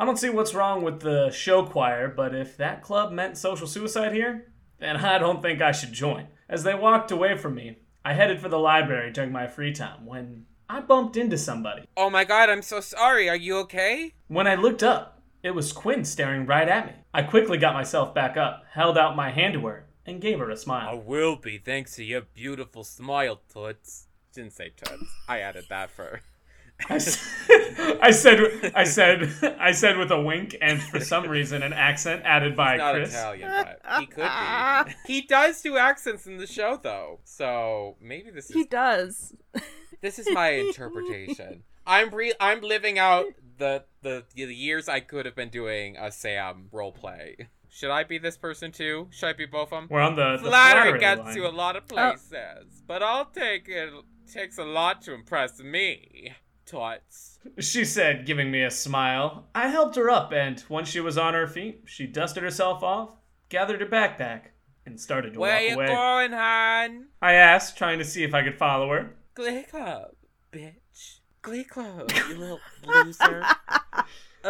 [0.00, 3.66] I don't see what's wrong with the show choir, but if that club meant social
[3.66, 6.28] suicide here, then I don't think I should join.
[6.48, 10.06] As they walked away from me, I headed for the library during my free time
[10.06, 11.82] when I bumped into somebody.
[11.96, 13.28] Oh my god, I'm so sorry.
[13.28, 14.12] Are you okay?
[14.28, 16.92] When I looked up, it was Quinn staring right at me.
[17.12, 20.48] I quickly got myself back up, held out my hand to her, and gave her
[20.48, 20.90] a smile.
[20.90, 24.06] I will be, thanks to your beautiful smile, Toots.
[24.32, 25.10] Didn't say Toots.
[25.28, 26.20] I added that for.
[26.88, 27.34] I s-
[28.00, 32.22] I said, I said, I said with a wink and for some reason an accent
[32.24, 33.10] added by Not Chris.
[33.10, 34.94] Italian, but he could be.
[35.06, 38.54] He does do accents in the show, though, So maybe this is.
[38.54, 39.34] He does.
[40.00, 41.64] this is my interpretation.
[41.86, 46.12] I'm re- I'm living out the, the the years I could have been doing a
[46.12, 47.48] Sam role play.
[47.70, 49.08] Should I be this person too?
[49.10, 49.88] Should I be both of them?
[49.90, 51.36] We're on the, the Flattery flattery gets line.
[51.36, 51.94] you a lot of oh.
[51.94, 53.92] places, but I'll take it.
[54.32, 56.34] Takes a lot to impress me,
[56.68, 57.38] Toots.
[57.58, 59.46] She said, giving me a smile.
[59.54, 63.16] I helped her up, and once she was on her feet, she dusted herself off,
[63.48, 64.42] gathered her backpack,
[64.84, 65.86] and started to Where walk you away.
[65.86, 67.06] going, hon?
[67.22, 69.14] I asked, trying to see if I could follow her.
[69.34, 70.10] Glee Club,
[70.52, 71.20] bitch.
[71.42, 73.44] Glee Club, you little loser.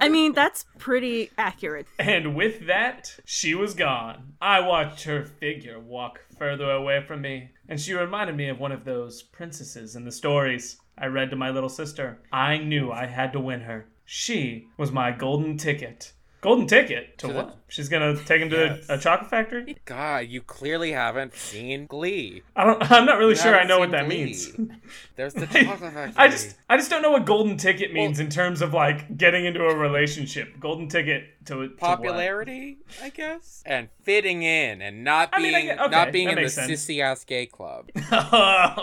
[0.00, 1.86] I mean, that's pretty accurate.
[1.98, 4.34] And with that, she was gone.
[4.40, 8.72] I watched her figure walk further away from me, and she reminded me of one
[8.72, 12.18] of those princesses in the stories I read to my little sister.
[12.32, 13.86] I knew I had to win her.
[14.04, 16.12] She was my golden ticket.
[16.42, 17.56] Golden ticket to To the- what?
[17.68, 18.86] She's gonna take him to Yes.
[18.88, 19.76] a chocolate factory.
[19.84, 22.42] God, you clearly haven't seen Glee.
[22.54, 22.88] I don't.
[22.92, 24.24] I'm not really You sure I know what that Glee.
[24.26, 24.52] means.
[25.16, 26.12] There's the chocolate factory.
[26.16, 29.44] I just, I just don't know what golden ticket means in terms of like getting
[29.44, 30.60] into a relationship.
[30.60, 31.78] Golden ticket to to what?
[31.78, 36.28] popularity, I guess, and fitting in, and not I mean, being get- okay, not being
[36.28, 36.70] in the sense.
[36.70, 37.90] sissy ass gay club.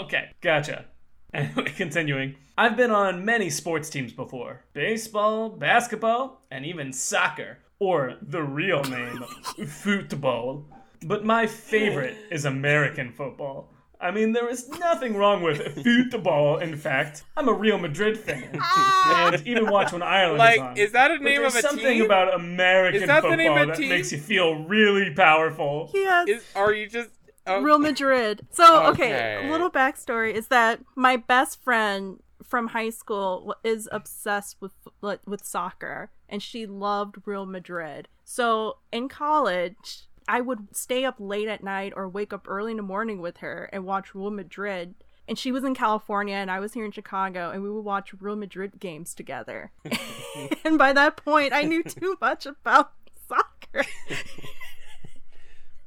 [0.03, 0.85] okay, gotcha.
[1.33, 2.35] Anyway, continuing.
[2.57, 8.83] I've been on many sports teams before baseball, basketball, and even soccer, or the real
[8.83, 9.23] name,
[9.67, 10.65] football.
[11.05, 13.69] But my favorite is American football.
[13.99, 16.57] I mean, there is nothing wrong with football.
[16.57, 19.31] In fact, I'm a Real Madrid fan, ah!
[19.33, 20.65] and even watch when Ireland is on.
[20.67, 22.05] Like, is that a name of a something team?
[22.05, 23.89] about American that football that team?
[23.89, 25.89] makes you feel really powerful.
[25.93, 26.27] Yes.
[26.27, 27.09] Is, are you just
[27.47, 28.45] oh, Real Madrid.
[28.51, 29.47] So, okay, Okay.
[29.47, 35.43] a little backstory is that my best friend from high school is obsessed with with
[35.45, 38.07] soccer and she loved Real Madrid.
[38.23, 42.77] So, in college, I would stay up late at night or wake up early in
[42.77, 44.95] the morning with her and watch Real Madrid.
[45.27, 48.13] And she was in California and I was here in Chicago and we would watch
[48.19, 49.71] Real Madrid games together.
[50.65, 52.91] and by that point, I knew too much about
[53.27, 53.85] soccer.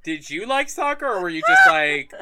[0.06, 2.14] Did you like soccer, or were you just like,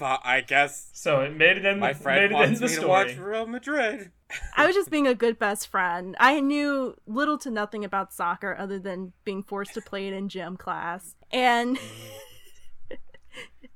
[0.00, 2.66] I guess So it made it in my the, friend made it in wants the
[2.66, 4.10] me to watch Real Madrid?
[4.56, 6.16] I was just being a good best friend.
[6.18, 10.28] I knew little to nothing about soccer other than being forced to play it in
[10.28, 11.14] gym class.
[11.30, 11.78] And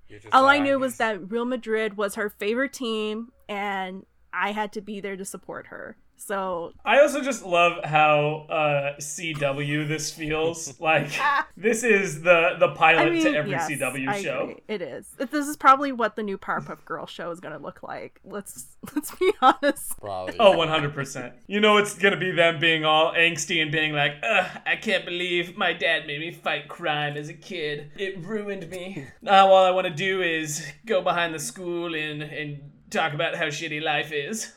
[0.09, 4.51] You're just all I knew was that Real Madrid was her favorite team and I
[4.51, 5.97] had to be there to support her.
[6.17, 11.11] So, I also just love how uh, CW this feels like.
[11.57, 14.43] this is the the pilot I mean, to every yes, CW I show.
[14.45, 14.63] agree.
[14.69, 15.07] It is.
[15.19, 18.21] This is probably what the new Powerpuff Girl show is going to look like.
[18.25, 19.99] Let's let's be honest.
[20.01, 20.37] Probably.
[20.39, 21.33] Oh, 100%.
[21.47, 25.05] You know it's gonna be them being all angsty and being like, Ugh, I can't
[25.05, 27.91] believe my dad made me fight crime as a kid.
[27.97, 29.07] It ruined me.
[29.23, 33.35] Now all I want to do is go behind the school and, and talk about
[33.35, 34.53] how shitty life is.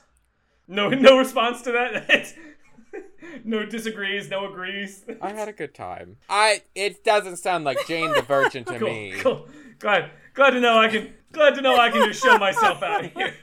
[0.67, 2.33] No, no response to that.
[3.43, 5.05] no disagrees, no agrees.
[5.21, 6.17] I had a good time.
[6.29, 6.61] I.
[6.75, 9.13] It doesn't sound like Jane the Virgin to cool, me.
[9.19, 9.47] cool.
[9.79, 11.13] Glad, glad to know I can.
[11.31, 13.33] Glad to know I can just show myself out of here.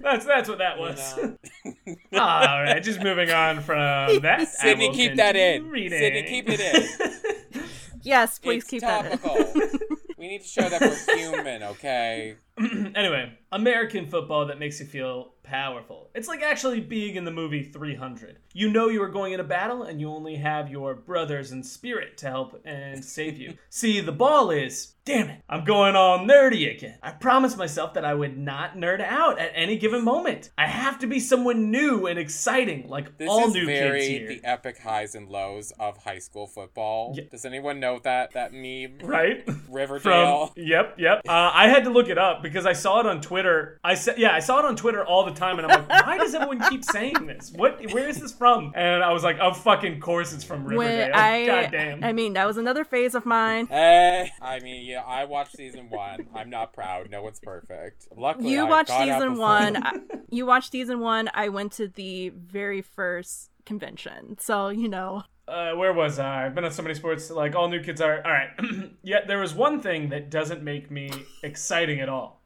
[0.00, 1.18] that's that's what that was.
[1.64, 4.48] You All right, just moving on from that.
[4.48, 5.62] Sydney, keep that in.
[5.64, 7.64] continue Sydney, keep it in.
[8.02, 9.78] Yes, please it's keep that in.
[10.18, 12.36] we need to show that we're human, okay?
[12.58, 16.08] anyway, American football that makes you feel powerful.
[16.14, 18.38] It's like actually being in the movie 300.
[18.54, 21.64] You know you are going in a battle and you only have your brothers in
[21.64, 23.54] spirit to help and save you.
[23.68, 26.96] See, the ball is, damn it, I'm going all nerdy again.
[27.02, 30.50] I promised myself that I would not nerd out at any given moment.
[30.56, 34.08] I have to be someone new and exciting, like This all is new very kids
[34.08, 34.28] here.
[34.28, 37.14] the epic highs and lows of high school football.
[37.16, 37.24] Yeah.
[37.30, 38.98] Does anyone know that that meme?
[39.02, 39.48] Right?
[39.68, 40.46] Riverdale.
[40.48, 41.22] From yep, yep.
[41.28, 43.80] Uh, I had to look it up because I saw it on Twitter.
[43.82, 46.18] I said, yeah, I saw it on Twitter all the time, and I'm like, why
[46.18, 47.52] does everyone keep saying this?
[47.54, 47.84] What?
[47.92, 48.72] Where is this from?
[48.76, 50.78] And I was like, of fucking course, it's from Riverdale.
[50.78, 52.04] When I, God damn.
[52.04, 53.66] I mean, that was another phase of mine.
[53.66, 56.26] Hey, I mean, yeah, I watched season one.
[56.34, 57.10] I'm not proud.
[57.10, 58.08] No one's perfect.
[58.16, 59.76] Luckily, you I watched season one.
[59.84, 59.92] I,
[60.30, 61.28] you watched season one.
[61.34, 65.24] I went to the very first convention, so you know.
[65.48, 66.46] uh, where was I?
[66.46, 67.30] I've been on so many sports.
[67.30, 68.16] Like all new kids are.
[68.24, 68.50] All right.
[69.02, 71.10] Yet there was one thing that doesn't make me
[71.42, 72.42] exciting at all.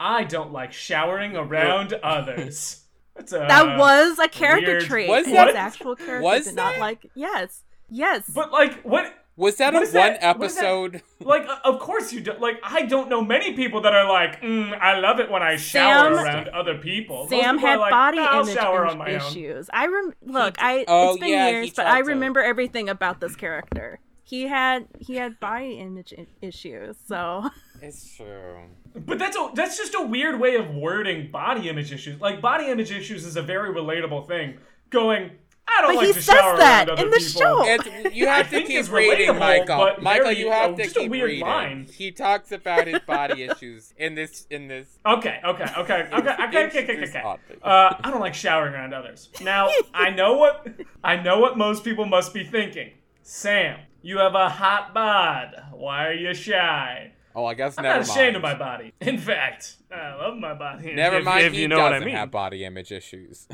[0.00, 2.84] I don't like showering around others.
[3.16, 5.08] That's a, That was a character weird- trait.
[5.08, 7.10] Was His that- actual character was did not like.
[7.16, 8.30] Yes, yes.
[8.32, 9.12] But like, what?
[9.38, 10.36] Was that What a one that?
[10.38, 10.64] What is that?
[10.64, 11.02] episode?
[11.20, 12.32] Like, of course you do.
[12.40, 15.56] Like, I don't know many people that are like, mm, I love it when I
[15.56, 17.28] shower Sam- around other people.
[17.28, 19.70] Sam people had like, body "Nah, image shower on my own." issues.
[19.72, 20.56] I rem- look.
[20.58, 22.04] I Oh, it's been yeah, years, but tried I to.
[22.08, 24.00] remember everything about this character.
[24.24, 26.96] He had he had body image issues.
[27.06, 27.48] So
[27.80, 28.58] It's true.
[28.94, 32.20] But that's a, that's just a weird way of wording body image issues.
[32.20, 34.58] Like, body image issues is a very relatable thing.
[34.90, 35.30] Going,
[35.70, 37.40] I don't But like he to says shower that other in the people.
[37.42, 37.64] show.
[37.66, 39.76] It's, you have to keep reading, Michael.
[39.78, 41.46] but Michael, very- you have oh, to just a keep weird reading.
[41.46, 41.86] line.
[41.92, 44.46] He talks about his body issues in this.
[44.50, 44.88] In this.
[45.04, 47.20] Okay, okay, okay, okay, okay, okay, okay, okay, okay.
[47.62, 49.28] Uh, I don't like showering around others.
[49.42, 50.66] Now, I know what
[51.04, 52.92] I know what most people must be thinking.
[53.22, 55.54] Sam, you have a hot bod.
[55.72, 57.12] Why are you shy?
[57.34, 57.88] Oh, I guess never.
[57.88, 58.92] I'm never not ashamed of my body.
[59.00, 60.92] In fact, I love my body.
[60.94, 61.44] Never if, mind.
[61.44, 62.16] if he you know what I doesn't mean.
[62.16, 63.46] have body image issues.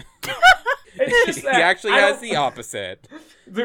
[0.97, 3.09] It's just he actually I has don't- the opposite.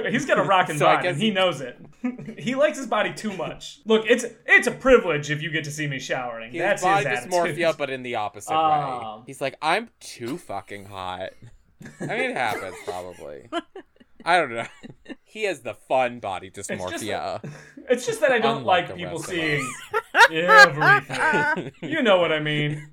[0.10, 1.78] He's got a rockin' So I body, and he he- knows it.
[2.39, 3.80] he likes his body too much.
[3.86, 6.52] Look, it's it's a privilege if you get to see me showering.
[6.52, 9.18] He That's has body his dysmorphia, but in the opposite Ah.
[9.18, 9.24] way.
[9.28, 11.30] He's like, I'm too fucking hot.
[12.02, 13.50] I mean, it happens probably.
[14.26, 14.65] I don't know.
[15.32, 17.39] He has the fun body just dysmorphia.
[17.88, 19.63] It's just that I don't Unlike like people seeing
[20.32, 21.72] everything.
[21.82, 22.89] you know what I mean.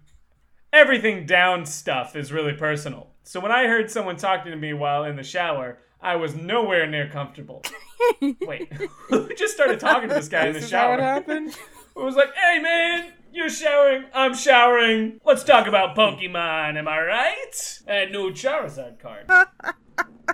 [0.72, 3.08] Everything down stuff is really personal.
[3.26, 6.86] So when I heard someone talking to me while in the shower, I was nowhere
[6.86, 7.64] near comfortable.
[8.40, 8.72] Wait,
[9.08, 11.02] who just started talking to this guy in the this is how it shower?
[11.02, 11.48] happened.
[11.48, 11.58] It
[11.96, 15.20] was like, hey man, you're showering, I'm showering.
[15.24, 17.80] Let's talk about Pokemon, am I right?
[17.88, 19.28] And new Charizard card.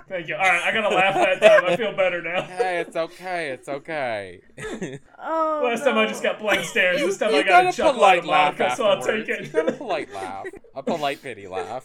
[0.09, 0.35] Thank you.
[0.35, 1.65] All right, I gotta laugh that time.
[1.71, 2.41] I feel better now.
[2.63, 3.49] Hey, it's okay.
[3.49, 4.41] It's okay.
[5.25, 6.99] Oh, Last time I just got blank stares.
[6.99, 8.97] This time you I got a got a chuckle out polite of laugh so I'll
[8.97, 9.27] afterwards.
[9.27, 9.53] take You it.
[9.53, 10.45] got a polite laugh.
[10.75, 11.83] A polite pity laugh.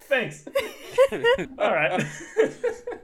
[0.00, 0.46] Thanks.
[1.58, 2.02] all right.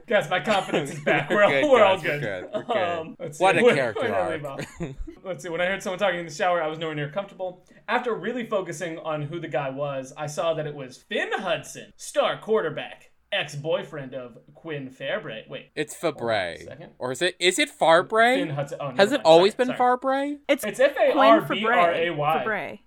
[0.07, 1.29] Guys, my confidence is back.
[1.29, 2.21] We're, all, Good, we're all guys, we're good.
[2.21, 2.77] good, we're good.
[2.77, 3.61] Um, let's What see.
[3.61, 4.59] a Where- character I leave arc.
[4.59, 4.81] off?
[5.23, 5.49] Let's see.
[5.49, 7.63] When I heard someone talking in the shower, I was nowhere near comfortable.
[7.87, 11.91] After really focusing on who the guy was, I saw that it was Finn Hudson,
[11.97, 15.47] star quarterback, ex-boyfriend of Quinn Fairbrae.
[15.49, 16.57] Wait, It's Hold Fabre.
[16.63, 16.91] second.
[16.99, 18.77] Or is it is it Finn Hudson.
[18.81, 19.25] Oh, Has it mind.
[19.25, 19.97] always Sorry, been sorry.
[19.97, 20.37] Farbray?
[20.47, 22.15] It's It's F A Quinn R B R A Fabre.
[22.17, 22.43] Y.
[22.43, 22.79] Fabre.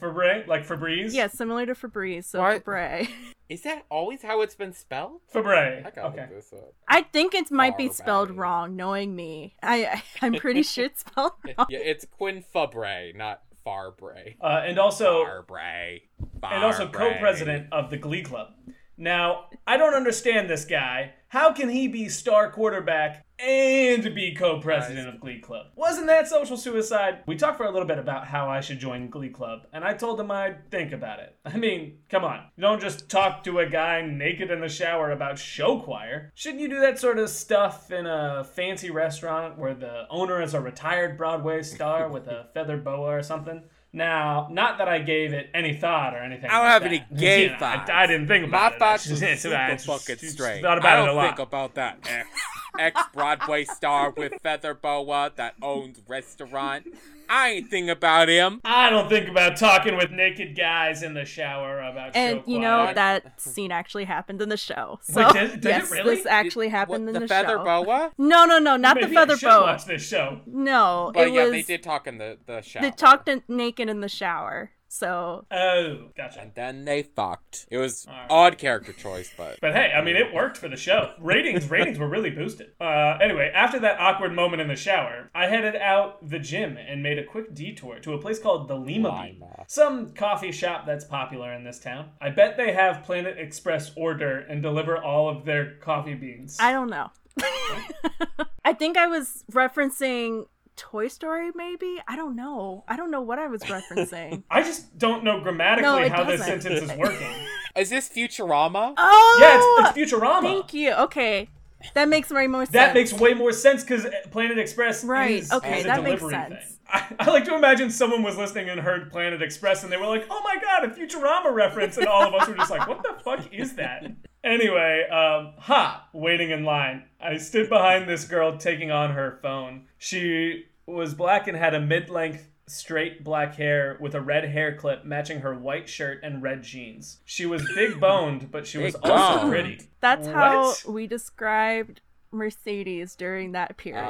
[0.00, 1.12] Fabre, like Febreze.
[1.14, 2.64] Yeah, similar to Febreze, so What?
[2.64, 3.06] Fabre.
[3.48, 5.20] Is that always how it's been spelled?
[5.28, 5.54] Fabre.
[5.86, 6.20] I gotta Okay.
[6.22, 6.72] look this up.
[6.88, 9.54] I think it might be spelled wrong, knowing me.
[9.62, 11.66] I, I I'm pretty sure it's spelled wrong.
[11.68, 14.34] Yeah, it's Quinn Fabre, not Farbre.
[14.40, 16.00] Uh, and also, Farbre.
[16.42, 18.48] and also co-president of the Glee Club.
[18.96, 21.14] Now, I don't understand this guy.
[21.28, 25.66] How can he be star quarterback and be co-president of Glee Club?
[25.74, 27.24] Wasn't that social suicide?
[27.26, 29.94] We talked for a little bit about how I should join Glee Club, and I
[29.94, 31.36] told him I'd think about it.
[31.44, 32.44] I mean, come on.
[32.56, 36.30] You don't just talk to a guy naked in the shower about show choir.
[36.36, 40.54] Shouldn't you do that sort of stuff in a fancy restaurant where the owner is
[40.54, 43.64] a retired Broadway star with a feather boa or something?
[43.94, 46.50] Now, not that I gave it any thought or anything.
[46.50, 46.88] I don't like have that.
[46.88, 47.90] any gay You know, I- thoughts.
[47.94, 48.78] I, didn't think My about it.
[48.80, 50.62] thoughts I are super I just- fucking straight.
[50.62, 51.98] Thought about I don't a think about that
[52.78, 56.86] ex ex Broadway star with feather boa that owns restaurant.
[57.28, 58.60] I ain't think about him.
[58.64, 62.58] I don't think about talking with naked guys in the shower about And show you
[62.58, 62.94] know choir.
[62.94, 65.00] that scene actually happened in the show.
[65.02, 66.16] So Wait, did- did it yes, really?
[66.16, 67.64] this actually happened What, in the, the, feather show.
[67.64, 68.12] boa?
[68.18, 69.62] No, no, no, not Maybe the feather I should boa.
[69.62, 70.40] watch this show.
[70.46, 72.82] No, But it yeah, was they did talk in the the shower.
[72.82, 74.70] they talked in- naked in the shower.
[74.94, 76.40] So Oh, gotcha.
[76.40, 77.66] and then they fucked.
[77.68, 78.30] It was Alright.
[78.30, 81.14] odd character choice, but But hey, I mean, it worked for the show.
[81.18, 82.68] Ratings, ratings were really boosted.
[82.80, 87.02] Uh, anyway, after that awkward moment in the shower, I headed out the gym and
[87.02, 91.04] made a quick detour to a place called the Lima Bean, some coffee shop that's
[91.04, 92.10] popular in this town.
[92.20, 96.56] I bet they have Planet Express order and deliver all of their coffee beans.
[96.60, 97.10] I don't know.
[98.64, 102.00] I think I was referencing Toy Story, maybe.
[102.08, 102.84] I don't know.
[102.88, 104.42] I don't know what I was referencing.
[104.50, 106.62] I just don't know grammatically No, how this doesn't.
[106.62, 107.32] sentence is working.
[107.76, 108.94] is this Futurama?
[108.96, 110.42] oh, yeah, it's, it's Futurama.
[110.42, 110.92] Thank you.
[110.92, 111.48] Okay,
[111.94, 112.72] that makes way more sense.
[112.72, 116.22] That makes way more sense because Planet Express Right, is, okay, is a that makes
[116.22, 116.32] sense.
[116.54, 116.58] thing.
[116.88, 120.06] I, I like to imagine someone was listening and heard Planet Express and they were
[120.06, 123.02] like, "Oh my god, a Futurama reference!" And all of us were just like, "What
[123.02, 124.04] the fuck is that?"
[124.44, 127.04] Anyway, um, ha, waiting in line.
[127.20, 129.86] I stood behind this girl taking on her phone.
[129.98, 135.04] She was black and had a mid-length straight black hair with a red hair clip
[135.04, 137.18] matching her white shirt and red jeans.
[137.26, 139.80] She was big boned, but she was Big also pretty.
[140.00, 140.84] That's how What?
[140.86, 142.00] we described
[142.30, 144.04] Mercedes during that period.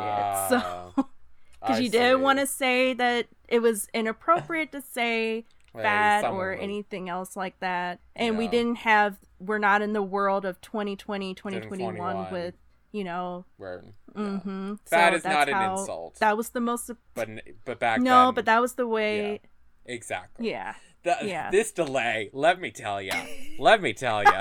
[0.49, 0.93] so
[1.62, 6.21] Ah, because you didn't want to say that it was inappropriate to say Well, fat
[6.23, 10.03] someone or was- anything else like that and we didn't have we're not in the
[10.03, 12.33] world of 2020 2021 2021.
[12.33, 12.55] with
[12.93, 13.83] you know Where,
[14.15, 16.15] hmm Fat so is that's not an insult.
[16.21, 17.29] that was the most but
[17.65, 19.41] but back no then, but that was the way
[19.85, 20.49] exactly.
[20.51, 21.51] yeah The- yeah.
[21.51, 23.13] This delay, let me tell you,
[23.59, 24.31] let me tell you.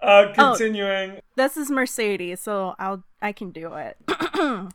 [0.00, 0.32] Uh, Oh.
[0.32, 1.20] continuing.
[1.34, 3.96] this is mercedes so i'll i can do it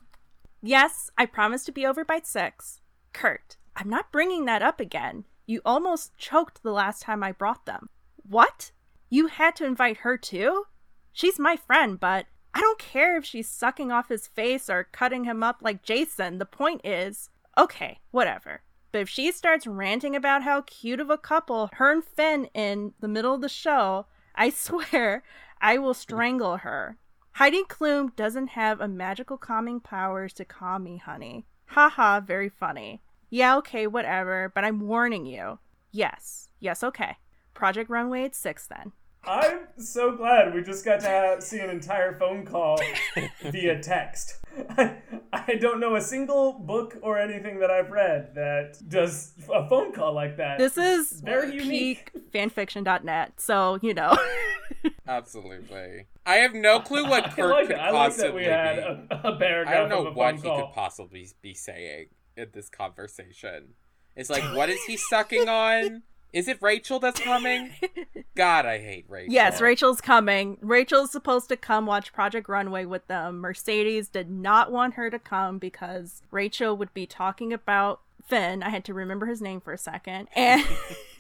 [0.62, 2.82] yes i promised to be over by six
[3.14, 7.66] kurt i'm not bringing that up again you almost choked the last time i brought
[7.66, 7.90] them
[8.28, 8.72] what
[9.10, 10.66] you had to invite her too
[11.12, 15.24] she's my friend but i don't care if she's sucking off his face or cutting
[15.24, 20.44] him up like jason the point is okay whatever but if she starts ranting about
[20.44, 24.50] how cute of a couple her and finn in the middle of the show i
[24.50, 25.24] swear
[25.64, 26.98] I will strangle her.
[27.36, 31.46] Heidi Klum doesn't have a magical calming powers to calm me, honey.
[31.68, 33.02] Haha, very funny.
[33.34, 35.58] Yeah, okay, whatever, but I'm warning you.
[35.92, 37.18] Yes, yes, okay.
[37.56, 38.92] Project Runway at 6 then.
[39.24, 42.80] I'm so glad we just got to have, see an entire phone call
[43.42, 44.36] via text.
[44.78, 44.98] I,
[45.34, 49.94] I don't know a single book or anything that I've read that does a phone
[49.94, 50.60] call like that.
[50.60, 52.14] This is very unique.
[52.14, 54.16] peak fanfiction.net, so you know.
[55.08, 56.06] Absolutely.
[56.24, 57.80] I have no clue what I Kurt like could it.
[57.80, 58.76] I like possibly that we had
[59.10, 59.16] be.
[59.16, 60.68] a, a paragraph I don't know of a what he call.
[60.68, 63.74] could possibly be saying in this conversation.
[64.16, 66.04] It's like, what is he sucking on?
[66.32, 67.72] Is it Rachel that's coming?
[68.36, 69.32] God, I hate Rachel.
[69.32, 70.58] yes, Rachel's coming.
[70.62, 73.40] Rachel's supposed to come watch Project Runway with them.
[73.40, 78.64] Mercedes did not want her to come because Rachel would be talking about Finn.
[78.64, 80.28] I had to remember his name for a second.
[80.36, 80.66] And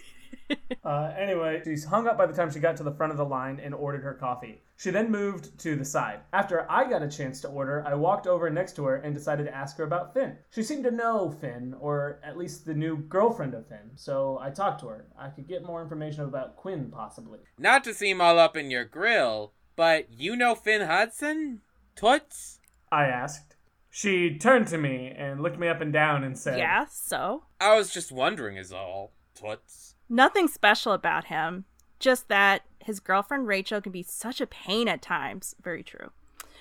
[0.83, 3.23] Uh, anyway, she's hung up by the time she got to the front of the
[3.23, 4.61] line and ordered her coffee.
[4.75, 6.19] She then moved to the side.
[6.33, 9.45] After I got a chance to order, I walked over next to her and decided
[9.45, 10.35] to ask her about Finn.
[10.49, 14.49] She seemed to know Finn, or at least the new girlfriend of Finn, so I
[14.49, 15.05] talked to her.
[15.17, 17.39] I could get more information about Quinn, possibly.
[17.57, 21.61] Not to seem all up in your grill, but you know Finn Hudson?
[21.95, 22.59] Toots?
[22.91, 23.55] I asked.
[23.89, 27.75] She turned to me and looked me up and down and said, yeah, so I
[27.75, 29.13] was just wondering, is all.
[29.35, 29.92] Toots?
[30.09, 31.65] Nothing special about him.
[31.99, 35.55] Just that his girlfriend Rachel can be such a pain at times.
[35.61, 36.11] Very true.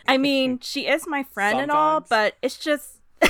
[0.07, 3.01] I mean, she is my friend and all, but it's just.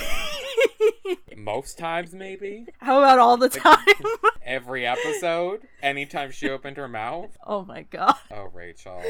[1.37, 2.67] Most times, maybe?
[2.79, 3.85] How about all the time?
[4.47, 5.63] Every episode?
[5.83, 7.37] Anytime she opened her mouth?
[7.47, 8.17] oh my god.
[8.31, 9.03] Oh, Rachel.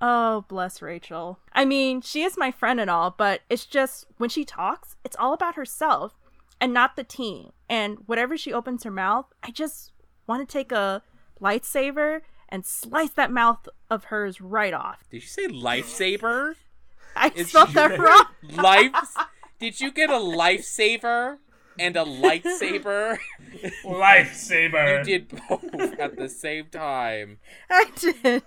[0.00, 1.38] Oh, bless Rachel.
[1.52, 5.16] I mean, she is my friend and all, but it's just when she talks, it's
[5.18, 6.14] all about herself
[6.60, 7.50] and not the team.
[7.68, 9.92] And whatever she opens her mouth, I just
[10.30, 11.02] want to take a
[11.40, 15.04] lightsaber and slice that mouth of hers right off.
[15.10, 16.54] Did you say lifesaver?
[17.16, 18.26] I Is spelled she- that wrong.
[18.56, 18.94] Life?
[19.58, 21.38] Did you get a lifesaver
[21.78, 23.18] and a lightsaber?
[23.84, 24.98] Lifesaver.
[24.98, 25.64] You did both
[25.98, 27.38] at the same time.
[27.70, 28.42] I did.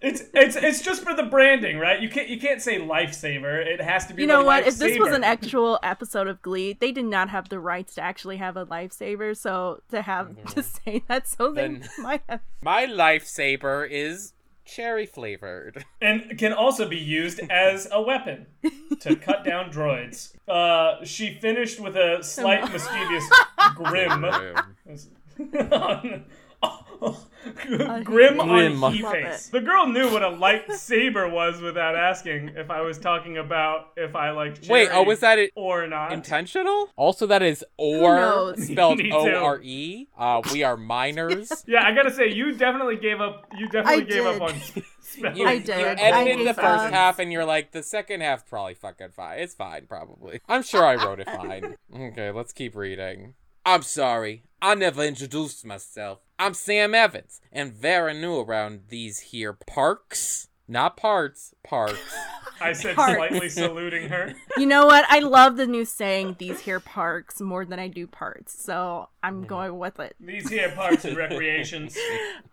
[0.00, 2.00] It's it's it's just for the branding, right?
[2.00, 3.64] You can't you can't say lifesaver.
[3.64, 4.22] It has to be.
[4.22, 4.66] You know the what?
[4.66, 8.02] If this was an actual episode of Glee, they did not have the rights to
[8.02, 9.36] actually have a lifesaver.
[9.36, 12.40] So to have to say that, so they might have.
[12.62, 14.34] My lifesaver is
[14.64, 15.84] cherry flavored.
[16.00, 18.46] and can also be used as a weapon
[19.00, 20.34] to cut down droids.
[20.48, 23.24] Uh, she finished with a slight mischievous
[23.74, 24.24] grim.
[28.04, 28.84] Grim Grim.
[28.84, 29.48] on he face.
[29.48, 29.52] it.
[29.52, 34.14] The girl knew what a lightsaber was without asking if I was talking about if
[34.16, 35.52] I like Wait, oh, was that it?
[35.54, 36.12] or not.
[36.12, 36.88] Intentional?
[36.96, 38.66] Also, that is or knows?
[38.68, 40.08] spelled O R E.
[40.16, 41.52] Uh, we are minors.
[41.66, 43.46] yeah, I gotta say, you definitely gave up.
[43.56, 44.54] You definitely I gave up on
[45.00, 45.36] spelling.
[45.36, 45.76] You, I you did.
[45.76, 46.92] I edited gave the first up.
[46.92, 49.40] half, and you're like, the second half probably fucking fine.
[49.40, 50.40] It's fine, probably.
[50.48, 51.76] I'm sure I wrote it fine.
[51.94, 53.34] Okay, let's keep reading.
[53.66, 54.42] I'm sorry.
[54.64, 56.20] I never introduced myself.
[56.38, 60.48] I'm Sam Evans, and very new around these here parks.
[60.66, 62.00] Not parts, parks.
[62.62, 63.14] I said, Parts.
[63.14, 64.32] slightly saluting her.
[64.56, 65.04] You know what?
[65.10, 69.44] I love the new saying "these here parks" more than I do parts, so I'm
[69.44, 70.16] going with it.
[70.18, 71.94] These here parks and recreations.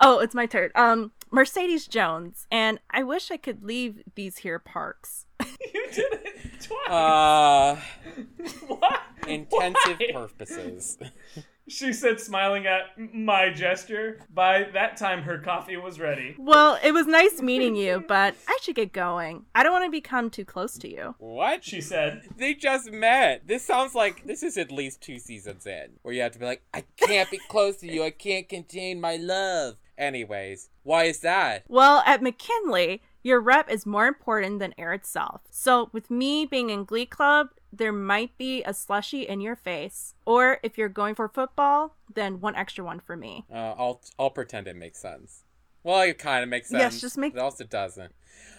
[0.01, 0.72] Oh, it's my turn.
[0.76, 5.28] Um, Mercedes Jones, and I wish I could leave these here parks.
[5.39, 6.89] You did it twice.
[6.89, 7.80] Uh,
[8.68, 8.99] what?
[9.26, 10.12] intensive Why?
[10.12, 10.97] purposes.
[11.72, 14.19] She said, smiling at my gesture.
[14.34, 16.36] By that time, her coffee was ready.
[16.38, 19.45] Well, it was nice meeting you, but I should get going.
[19.55, 21.15] I don't want to become too close to you.
[21.19, 21.63] What?
[21.63, 23.47] She said, They just met.
[23.47, 26.45] This sounds like this is at least two seasons in, where you have to be
[26.45, 28.03] like, I can't be close to you.
[28.03, 29.78] I can't contain my love.
[29.97, 31.63] Anyways, why is that?
[31.67, 35.41] Well, at McKinley, your rep is more important than air itself.
[35.51, 40.13] So, with me being in Glee Club, there might be a slushy in your face.
[40.26, 43.45] Or if you're going for football, then one extra one for me.
[43.51, 45.43] Uh, I'll I'll pretend it makes sense.
[45.84, 46.82] Well, it kind of makes sense.
[46.82, 48.13] Yes, just make- It also doesn't.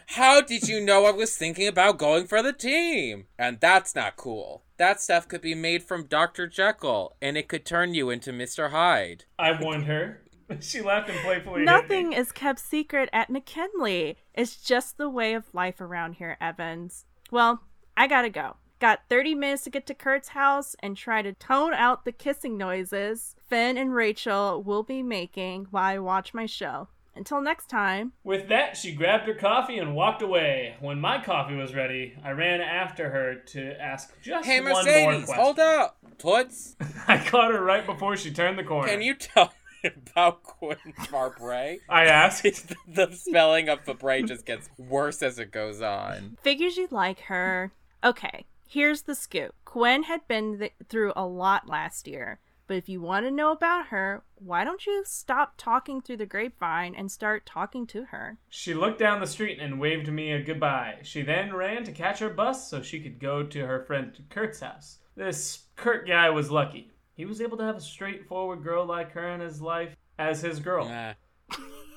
[0.08, 3.26] How did you know I was thinking about going for the team?
[3.38, 4.64] And that's not cool.
[4.76, 6.48] That stuff could be made from Dr.
[6.48, 8.70] Jekyll, and it could turn you into Mr.
[8.70, 9.24] Hyde.
[9.38, 10.18] I warned her.
[10.60, 12.16] She laughed and playfully hit Nothing me.
[12.16, 14.18] is kept secret at McKinley.
[14.34, 17.06] It's just the way of life around here, Evans.
[17.30, 17.62] Well,
[17.96, 18.56] I gotta go.
[18.82, 22.58] Got 30 minutes to get to Kurt's house and try to tone out the kissing
[22.58, 26.88] noises Finn and Rachel will be making while I watch my show.
[27.14, 28.10] Until next time.
[28.24, 30.74] With that, she grabbed her coffee and walked away.
[30.80, 34.82] When my coffee was ready, I ran after her to ask just Hey, one more
[34.82, 35.44] Mercedes, question.
[35.44, 35.98] hold up.
[36.18, 36.74] Toots,
[37.06, 38.88] I caught her right before she turned the corner.
[38.88, 39.52] can you tell
[39.84, 41.78] me about Quinn Fabray?
[41.88, 42.42] I asked.
[42.88, 46.36] the spelling of Fabray just gets worse as it goes on.
[46.42, 47.70] Figures you like her.
[48.02, 49.54] Okay, here's the scoop.
[49.64, 53.52] Gwen had been th- through a lot last year, But if you want to know
[53.52, 58.38] about her, why don't you stop talking through the grapevine and start talking to her?
[58.48, 61.00] She looked down the street and waved me a goodbye.
[61.02, 64.60] She then ran to catch her bus so she could go to her friend Kurt's
[64.60, 65.00] house.
[65.16, 66.90] This Kurt guy was lucky.
[67.14, 70.60] He was able to have a straightforward girl like her in his life as his
[70.60, 70.86] girl.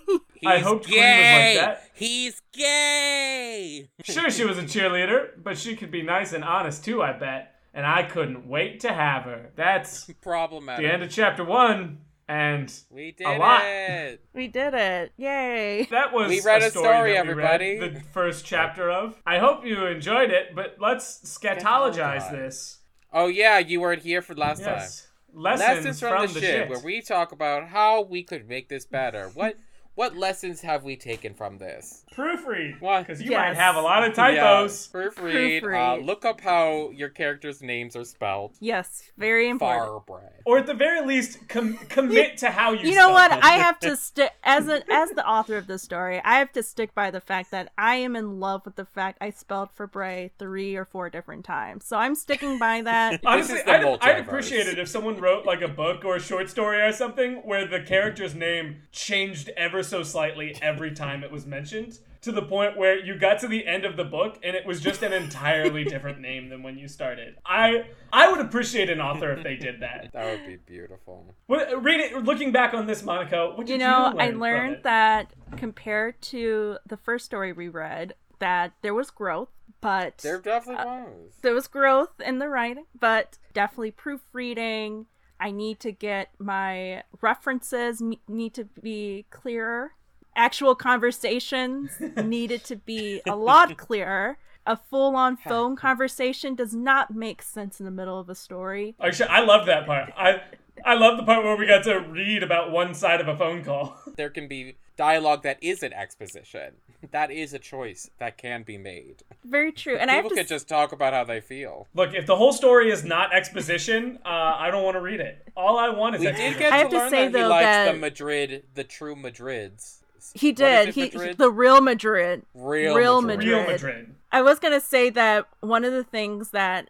[0.08, 0.18] Nah.
[0.52, 1.56] I He's hoped Queen was like gay.
[1.60, 1.90] that.
[1.94, 3.90] He's gay.
[4.04, 7.56] Sure, she was a cheerleader, but she could be nice and honest too, I bet.
[7.74, 9.52] And I couldn't wait to have her.
[9.56, 10.86] That's Problematic.
[10.86, 13.62] the end of chapter one, and we did lot.
[13.66, 14.24] it.
[14.34, 15.12] We did it.
[15.18, 15.88] Yay.
[15.92, 17.96] that was We read a story, story, that we read everybody.
[18.00, 19.20] the first chapter of.
[19.26, 22.32] I hope you enjoyed it, but let's scatologize Scatologize.
[22.32, 22.80] this.
[23.12, 24.76] Oh yeah, you weren't here for last time.
[24.78, 26.70] Yes, lessons, Lessons from, the, shit, shit.
[26.70, 29.30] where we talk about how we could make this better.
[29.34, 29.56] What
[29.96, 32.04] what lessons have we taken from this?
[32.16, 33.02] proofread, What?
[33.02, 33.38] because you Yes.
[33.50, 34.90] might have a lot of typos.
[34.94, 35.64] Yeah, proofread.
[36.00, 38.54] Uh, look up how your characters' names are spelled.
[38.62, 40.06] Yes, very important.
[40.08, 40.22] Far.
[40.46, 42.78] Or at the very least, com- commit to how you.
[42.78, 42.92] Spell it.
[42.94, 43.32] You know what?
[43.32, 43.40] them.
[43.44, 46.22] I have to stick as an as the author of this story.
[46.24, 49.18] I have to stick by the fact that I am in love with the fact
[49.20, 51.86] I spelled Fabray three or four different times.
[51.86, 53.20] So I'm sticking by that.
[53.26, 56.82] Honestly, I'd, I'd appreciate it if someone wrote like a book or a short story
[56.82, 62.00] or something where the character's name changed ever so slightly every time it was mentioned
[62.22, 64.82] to the point where you got to the end of the book and it was
[64.82, 67.36] just an entirely different name than when you started.
[67.46, 70.10] I I would appreciate an author if they did that.
[70.14, 71.34] That would be beautiful.
[71.48, 72.24] What, read it.
[72.24, 74.84] Looking back on this, Monica, what did you you, know, learn I from learned it?
[74.84, 79.50] that compared to the first story we read, that there was growth,
[79.82, 81.34] but There definitely uh, was.
[81.44, 85.06] there was growth in the writing, but definitely proofreading.
[85.40, 89.94] I need to get my references m- need to be clearer.
[90.36, 91.92] Actual conversations
[92.24, 94.38] needed to be a lot clearer.
[94.68, 98.96] A full-on phone conversation does not make sense in the middle of a story.
[99.00, 100.12] Actually, I love that part.
[100.18, 100.42] I
[100.84, 103.64] I love the part where we got to read about one side of a phone
[103.64, 103.96] call.
[104.18, 106.74] There can be dialogue that isn't exposition.
[107.12, 109.24] That is a choice that can be made.
[109.44, 109.98] Very true.
[109.98, 111.88] And I have People to could just talk about how they feel.
[111.94, 115.48] Look, if the whole story is not exposition, uh, I don't want to read it.
[115.56, 116.54] All I want is We exposition.
[116.54, 118.64] did get I to have to learn say, that he though, likes that- the Madrid,
[118.74, 120.00] the true Madrids.
[120.34, 120.90] He did.
[120.90, 121.38] it, He Madrid?
[121.38, 122.44] the real Madrid.
[122.54, 123.48] Real, Real Madrid.
[123.48, 123.82] Real Madrid.
[123.82, 124.16] Madrid.
[124.32, 126.90] I was gonna say that one of the things that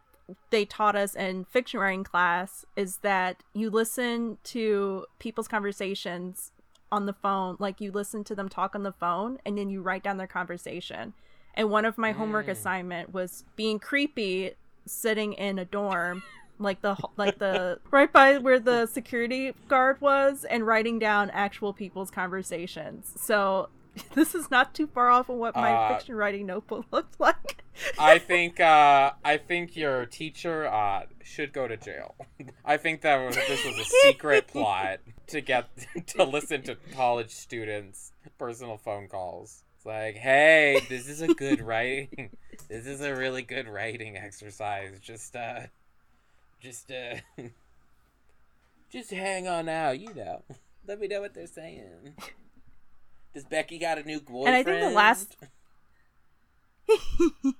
[0.50, 6.52] they taught us in fiction writing class is that you listen to people's conversations
[6.96, 9.82] on the phone, like you listen to them talk on the phone, and then you
[9.82, 11.14] write down their conversation.
[11.54, 12.52] And one of my homework mm.
[12.52, 14.54] assignment was being creepy,
[14.86, 16.24] sitting in a dorm,
[16.60, 21.74] like the like the right by where the security guard was, and writing down actual
[21.74, 23.14] people's conversations.
[23.18, 23.70] So.
[24.14, 27.64] This is not too far off of what my Uh, fiction writing notebook looked like.
[28.00, 32.16] I think uh, I think your teacher uh, should go to jail.
[32.64, 35.70] I think that was, this was a secret plot to get
[36.08, 39.64] to listen to college students' personal phone calls.
[39.78, 42.30] It's like, hey, this is a good writing.
[42.70, 45.00] This is a really good writing exercise.
[45.00, 45.62] Just uh,
[46.60, 47.16] just uh,
[48.90, 50.00] just hang on out.
[50.00, 50.42] You know,
[50.88, 52.16] let me know what they're saying.
[53.36, 54.48] Does Becky got a new boyfriend?
[54.48, 55.38] And I think the last-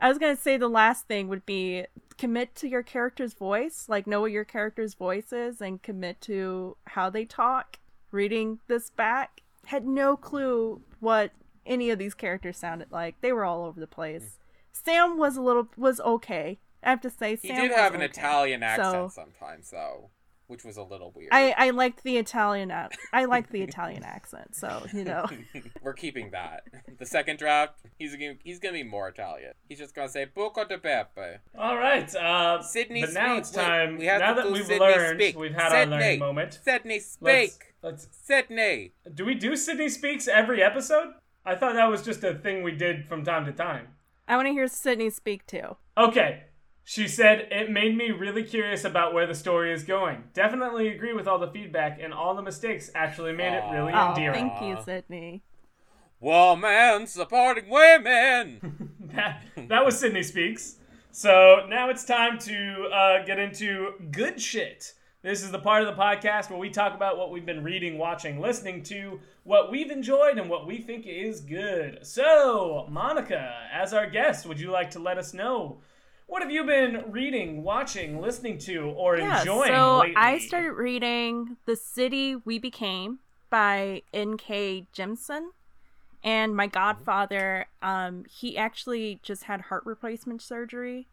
[0.00, 1.84] I was gonna say the last thing would be
[2.18, 6.76] commit to your character's voice, like know what your character's voice is, and commit to
[6.88, 7.78] how they talk.
[8.10, 11.32] Reading this back, had no clue what
[11.66, 13.20] any of these characters sounded like.
[13.22, 14.38] They were all over the place.
[14.72, 16.58] Sam was a little was okay.
[16.82, 18.10] I have to say, He Sam did have an okay.
[18.10, 20.10] Italian accent So- sometimes, though,
[20.46, 21.30] which was a little weird.
[21.32, 22.70] I I liked the Italian.
[23.12, 25.26] I liked the Italian accent, so you know.
[25.82, 26.64] We're keeping that.
[26.98, 29.52] The second draft, he's gonna, he's gonna be more Italian.
[29.68, 32.14] He's just gonna say "Buco de Pepe." All right.
[32.14, 33.38] Uh, Sydney but now speak.
[33.40, 33.98] it's Wait, time.
[33.98, 35.38] we have now to that we've Sydney learned, speak.
[35.38, 35.94] we've had Sydney.
[35.94, 36.58] our learning moment.
[36.64, 37.64] Sydney Let's, speak.
[37.82, 38.08] let's.
[38.12, 38.92] Sydney.
[39.14, 41.14] Do we do Sydney speaks every episode?
[41.46, 43.88] I thought that was just a thing we did from time to time.
[44.26, 45.76] I want to hear Sydney speak too.
[45.98, 46.44] Okay.
[46.84, 50.24] She said, It made me really curious about where the story is going.
[50.34, 54.10] Definitely agree with all the feedback, and all the mistakes actually made it really Oh,
[54.10, 54.50] endearing.
[54.50, 55.42] thank you, Sydney.
[56.20, 58.90] Woman supporting women.
[59.14, 60.76] that, that was Sydney Speaks.
[61.10, 64.92] So now it's time to uh, get into good shit.
[65.22, 67.96] This is the part of the podcast where we talk about what we've been reading,
[67.96, 72.00] watching, listening to, what we've enjoyed, and what we think is good.
[72.02, 75.78] So, Monica, as our guest, would you like to let us know
[76.26, 80.14] what have you been reading, watching, listening to, or Yeah, enjoying so lately?
[80.16, 83.20] I started reading The City We Became
[83.50, 84.88] by N.K.
[84.96, 85.48] Jemisin.
[86.22, 91.06] And my godfather, um, he actually just had heart replacement surgery.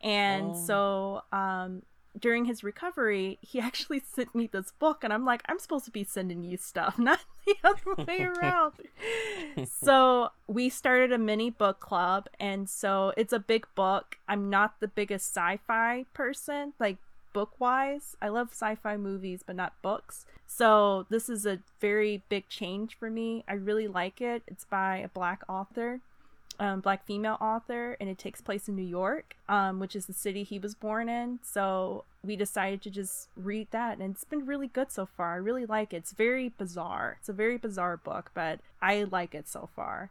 [0.00, 0.66] And Oh.
[0.66, 1.82] so um,
[2.18, 5.90] during his recovery, he actually sent me this book, and I'm like, I'm supposed to
[5.90, 8.72] be sending you stuff, not the other way around.
[9.80, 14.18] so we started a mini book club, and so it's a big book.
[14.28, 16.98] I'm not the biggest sci fi person, like
[17.32, 18.16] book wise.
[18.22, 20.24] I love sci fi movies, but not books.
[20.46, 23.44] So this is a very big change for me.
[23.46, 24.42] I really like it.
[24.46, 26.00] It's by a black author
[26.58, 30.12] um, black female author, and it takes place in New York, um, which is the
[30.12, 31.38] city he was born in.
[31.42, 35.34] So we decided to just read that, and it's been really good so far.
[35.34, 35.98] I really like it.
[35.98, 37.16] It's very bizarre.
[37.20, 40.10] It's a very bizarre book, but I like it so far.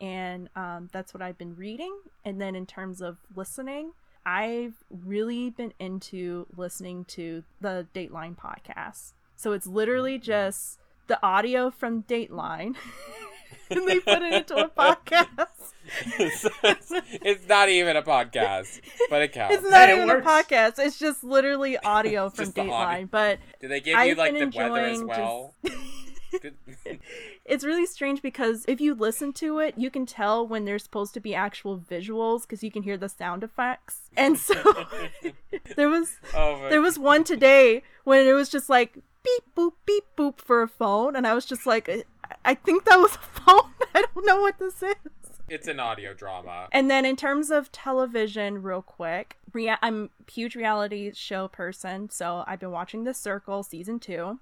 [0.00, 1.96] And um, that's what I've been reading.
[2.24, 3.92] And then in terms of listening,
[4.26, 9.12] I've really been into listening to the Dateline podcast.
[9.36, 12.76] So it's literally just the audio from Dateline.
[13.70, 15.48] and they put it into a podcast.
[17.24, 19.56] it's, not even a podcast, but it counts.
[19.56, 20.78] It's not Hey, it even a podcast.
[20.78, 22.56] It's just literally audio from Just.
[22.56, 23.10] Dateline.
[23.10, 25.54] But Do they give you I've like the weather as well?
[26.40, 26.54] Did-
[27.44, 31.14] it's really strange because if you listen to it, you can tell when there's supposed
[31.14, 34.00] to be actual visuals because you can hear the sound effects.
[34.16, 34.54] And so
[35.76, 40.04] there was oh there was one today when it was just like beep boop beep
[40.16, 42.06] boop for a phone, and I was just like,
[42.44, 43.70] I- think that was a phone.
[43.94, 44.94] I don't know what this is.
[45.48, 46.68] It's an audio drama.
[46.72, 52.08] And then in terms of television, real quick, rea- I'm a huge reality show person,
[52.10, 54.38] so I've been watching The Circle season two.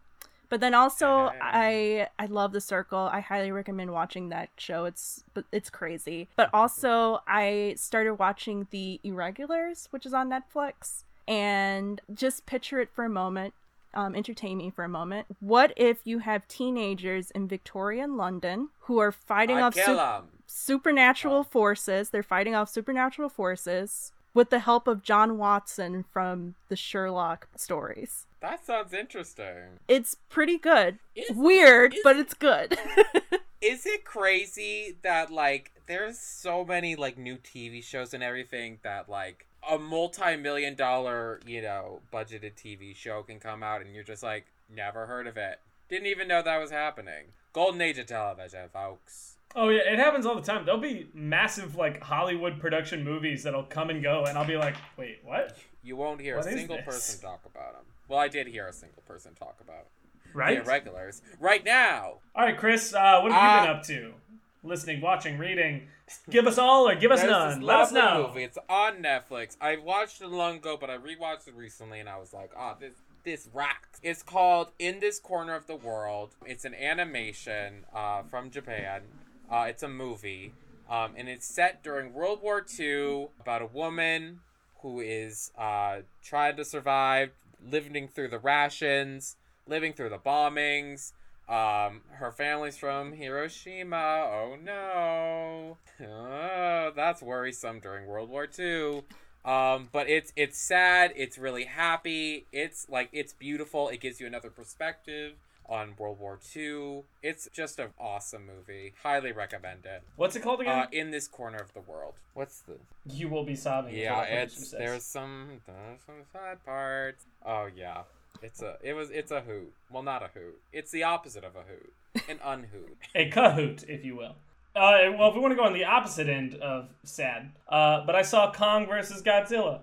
[0.50, 2.98] But then also, I I love The Circle.
[3.12, 4.84] I highly recommend watching that show.
[4.84, 5.22] It's
[5.52, 6.28] it's crazy.
[6.36, 11.04] But also, I started watching The Irregulars, which is on Netflix.
[11.28, 13.54] And just picture it for a moment.
[13.92, 15.26] Um, entertain me for a moment.
[15.40, 20.28] What if you have teenagers in Victorian London who are fighting I off 'em.
[20.46, 22.10] supernatural forces.
[22.10, 28.26] They're fighting off supernatural forces with the help of John Watson from the Sherlock stories.
[28.40, 29.80] That sounds interesting.
[29.88, 30.98] It's pretty good.
[31.16, 32.78] Is- Weird, is- but it's good.
[33.60, 39.08] Is it crazy that like there's so many like new TV shows and everything that
[39.10, 44.22] like a multi-million dollar, you know, budgeted TV show can come out and you're just
[44.22, 45.60] like never heard of it.
[45.88, 47.26] Didn't even know that was happening.
[47.52, 49.36] Golden age of television, folks.
[49.56, 50.64] Oh yeah, it happens all the time.
[50.64, 54.76] There'll be massive like Hollywood production movies that'll come and go, and I'll be like,
[54.96, 55.56] wait, what?
[55.82, 57.82] You won't hear What a single person talk about them.
[58.08, 59.86] Well, I did hear a single person talk about
[60.32, 60.58] Right?
[60.58, 62.18] the irregulars right now.
[62.36, 64.14] All right, Chris, uh, what have you Uh, been up to?
[64.62, 65.88] Listening, watching, reading.
[66.28, 67.60] Give us all or give us There's none.
[67.60, 68.26] this Let us know.
[68.28, 68.42] movie.
[68.44, 69.56] It's on Netflix.
[69.60, 72.76] I watched it long ago, but I rewatched it recently, and I was like, "Oh,
[72.78, 72.92] this
[73.24, 78.50] this rocks." It's called "In This Corner of the World." It's an animation uh, from
[78.50, 79.02] Japan.
[79.50, 80.52] Uh, it's a movie,
[80.90, 84.40] um, and it's set during World War II about a woman
[84.82, 87.30] who is uh, trying to survive,
[87.66, 89.36] living through the rations,
[89.66, 91.12] living through the bombings.
[91.50, 93.96] Um, her family's from Hiroshima.
[93.96, 95.78] Oh no.
[96.06, 99.02] Oh, that's worrisome during World War II.
[99.44, 104.26] Um, but it's it's sad, it's really happy, it's like it's beautiful, it gives you
[104.26, 105.32] another perspective
[105.66, 107.02] on World War II.
[107.22, 108.92] It's just an awesome movie.
[109.02, 110.02] Highly recommend it.
[110.16, 110.78] What's it called again?
[110.78, 112.14] Uh, in this corner of the world.
[112.34, 112.76] What's the
[113.06, 113.96] you will be sobbing.
[113.96, 117.24] yeah, what the producer it's there's some there's some sad parts.
[117.44, 118.02] Oh yeah,
[118.42, 119.72] it's a it was it's a hoot.
[119.90, 120.60] Well, not a hoot.
[120.72, 121.92] It's the opposite of a hoot,
[122.28, 122.96] an unhoot.
[123.14, 124.34] a cahoot, if you will.
[124.74, 128.14] Uh, well, if we want to go on the opposite end of sad, uh, but
[128.14, 129.80] I saw Kong versus Godzilla,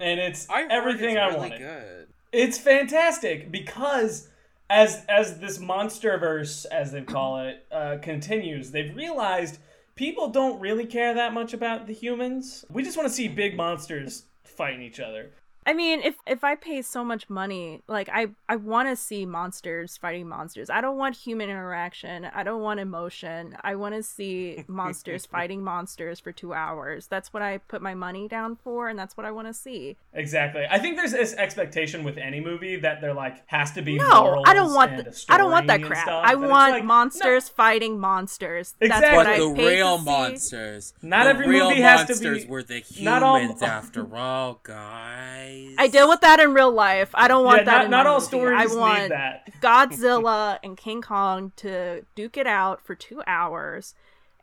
[0.00, 1.58] and it's I everything it's I really wanted.
[1.58, 2.08] good.
[2.32, 4.28] It's fantastic because
[4.70, 9.58] as as this monsterverse, as they call it, uh, continues, they've realized
[9.96, 12.64] people don't really care that much about the humans.
[12.70, 15.30] We just want to see big monsters fighting each other.
[15.64, 19.24] I mean, if if I pay so much money, like I I want to see
[19.26, 20.68] monsters fighting monsters.
[20.70, 22.24] I don't want human interaction.
[22.24, 23.56] I don't want emotion.
[23.62, 27.06] I want to see monsters fighting monsters for 2 hours.
[27.06, 29.96] That's what I put my money down for and that's what I want to see.
[30.14, 30.64] Exactly.
[30.68, 34.08] I think there's this expectation with any movie that there like has to be No,
[34.24, 36.02] morals I don't want and th- a I don't want that crap.
[36.06, 38.74] stuff, I want like, monsters fighting monsters.
[38.80, 39.16] That's Exactly.
[39.16, 40.10] what But I the paid real to see.
[40.10, 40.94] monsters.
[41.02, 44.60] Not the every real movie has to monsters be- were the not all- after all,
[44.64, 45.51] guys.
[45.78, 47.10] I deal with that in real life.
[47.14, 48.26] I don't want Yeah, that not, in not all movie.
[48.26, 49.52] stories I need want that.
[49.60, 53.94] Godzilla and King Kong to duke it out for two hours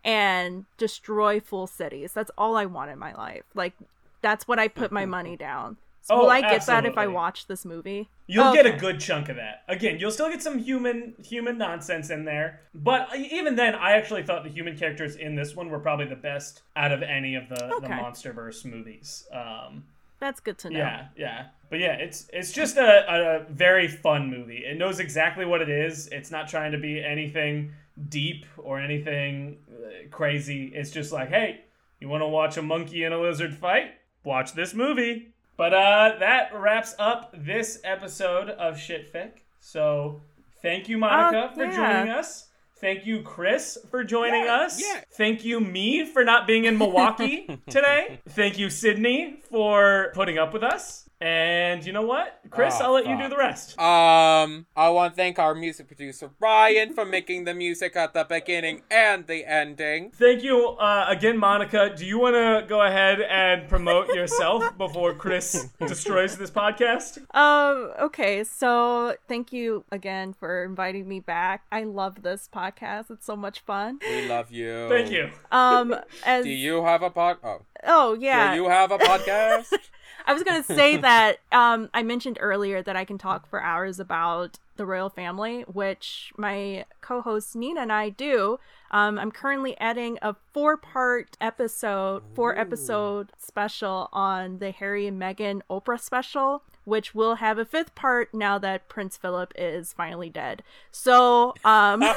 [0.04, 2.14] and destroy full cities.
[2.14, 3.44] That's all I want in my life.
[3.54, 3.74] Like
[4.22, 5.78] that's what I put my money down.
[6.02, 8.10] So Oh, will I get that if I watch this movie?
[8.26, 9.64] You'll get a good chunk of that.
[9.68, 14.24] Again, you'll still get some human human nonsense in there, but even then, I actually
[14.24, 17.50] thought the human characters in this one were probably the best out of any of
[17.50, 19.28] the, the MonsterVerse movies.
[19.32, 19.84] Um,
[20.20, 20.78] That's good to know.
[20.80, 21.46] Yeah, yeah.
[21.70, 24.64] But yeah, it's it's just a, a very fun movie.
[24.66, 26.08] It knows exactly what it is.
[26.08, 27.72] It's not trying to be anything
[28.10, 30.72] deep or anything uh, crazy.
[30.74, 31.62] It's just like, hey,
[32.00, 33.92] you want to watch a monkey and a lizard fight?
[34.24, 35.34] Watch this movie.
[35.58, 39.32] But uh, that wraps up this episode of Shitfic.
[39.60, 40.22] So
[40.62, 42.49] thank you, Monica, Oh, for joining us.
[42.80, 44.82] Thank you, Chris, for joining Yeah, us.
[44.82, 45.02] yeah.
[45.18, 48.20] Thank you, me, for not being in Milwaukee today.
[48.30, 51.09] Thank you, Sydney, for putting up with us.
[51.22, 52.40] And you know what?
[52.50, 53.78] Chris, Oh, I'll let you do the rest.
[53.78, 58.24] Um, I want to thank our music producer Ryan for making the music at the
[58.24, 60.12] beginning and the ending.
[60.12, 61.94] Thank you uh, again, Monica.
[61.96, 67.18] Do you want to go ahead and promote yourself before Chris destroys this podcast?
[67.36, 71.64] Um, okay, so thank you again for inviting me back.
[71.70, 73.12] I love this podcast.
[73.12, 74.00] It's so much fun.
[74.08, 74.88] We love you.
[74.88, 75.32] Thank you.
[75.52, 75.96] Um
[76.26, 77.38] as Do you have a pod?
[77.44, 78.54] Oh, Oh yeah.
[78.56, 79.74] do you have a podcast?
[80.26, 84.00] I was gonna say that um, I mentioned earlier that I can talk for hours
[84.00, 88.60] about the royal family, which my co-host Nina and I do.
[88.92, 96.00] Um, I'm currently adding a four-part episode, four-episode special on the Harry and Meghan Oprah
[96.00, 100.64] special, which will have a fifth part now that Prince Philip is finally dead.
[100.92, 102.04] So, um!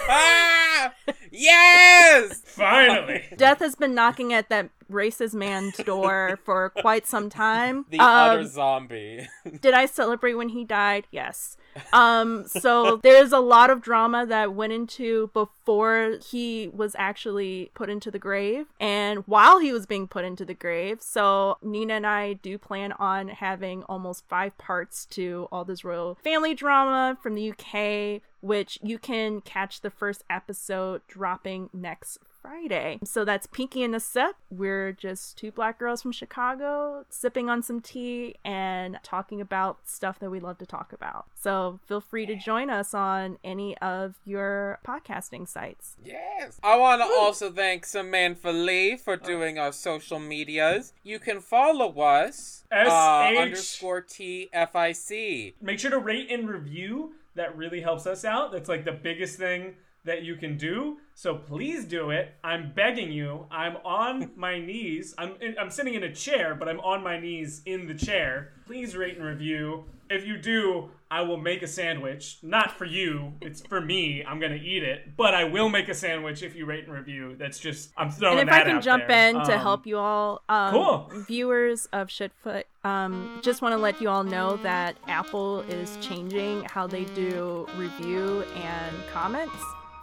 [1.30, 2.40] Yes!
[2.44, 3.24] Finally.
[3.36, 7.86] death has been knocking at that racist man's door for quite some time.
[7.88, 9.26] The Um, other zombie.
[9.60, 11.06] did I celebrate when he died?
[11.10, 11.56] Yes.
[11.94, 17.88] Um, so there's a lot of drama that went into before he was actually put
[17.88, 20.98] into the grave and while he was being put into the grave.
[21.00, 26.14] So Nina and I do plan on having almost five parts to all this royal
[26.16, 32.98] family drama from the UK, which you can catch the first episode dropping next Friday.
[33.04, 34.34] So that's Pinky and the Sip.
[34.50, 40.18] We're just two black girls from Chicago sipping on some tea and talking about stuff
[40.18, 41.26] that we love to talk about.
[41.40, 45.96] So feel free to join us on any of your podcasting sites.
[46.04, 46.58] Yes.
[46.64, 50.92] I want to also thank Samantha Lee for doing our social medias.
[51.04, 53.38] You can follow us uh, SH.
[53.38, 55.54] underscore TFIC.
[55.60, 57.14] Make sure to rate and review.
[57.34, 58.52] That really helps us out.
[58.52, 59.74] That's like the biggest thing
[60.04, 60.98] that you can do.
[61.14, 62.34] So please do it.
[62.42, 63.46] I'm begging you.
[63.50, 65.14] I'm on my knees.
[65.18, 68.52] I'm in, I'm sitting in a chair, but I'm on my knees in the chair.
[68.66, 69.84] Please rate and review.
[70.12, 72.38] If you do, I will make a sandwich.
[72.42, 73.32] Not for you.
[73.40, 74.24] It's for me.
[74.26, 77.36] I'm gonna eat it, but I will make a sandwich if you rate and review.
[77.38, 79.28] That's just I'm throwing and if I can jump there.
[79.30, 81.10] in to Um, help you all, um, cool.
[81.28, 86.64] viewers of Shitfic, um, just want to let you all know that Apple is changing
[86.64, 89.54] how they do review and comments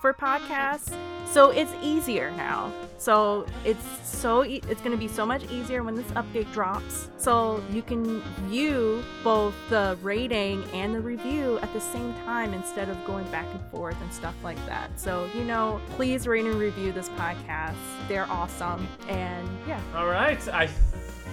[0.02, 0.95] for podcasts.
[1.32, 2.72] So it's easier now.
[2.97, 7.10] So it's so e- it's going to be so much easier when this update drops.
[7.18, 12.89] So you can view both the rating and the review at the same time instead
[12.89, 15.00] of going back and forth and stuff like that.
[15.00, 17.76] So you know, please rate and review this podcast.
[18.08, 19.82] They're awesome, and yeah.
[19.95, 20.45] All right.
[20.50, 20.68] I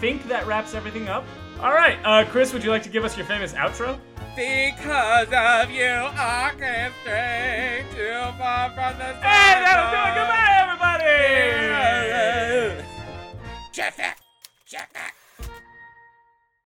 [0.01, 1.25] think that wraps everything up.
[1.61, 3.99] All right, uh, Chris, would you like to give us your famous outro?
[4.37, 9.23] Because of you, I can't stray too far from the sun.
[9.23, 10.13] Hey, that was do.
[10.13, 12.85] Goodbye, everybody.
[13.73, 14.21] Check that.
[14.67, 15.16] Check that.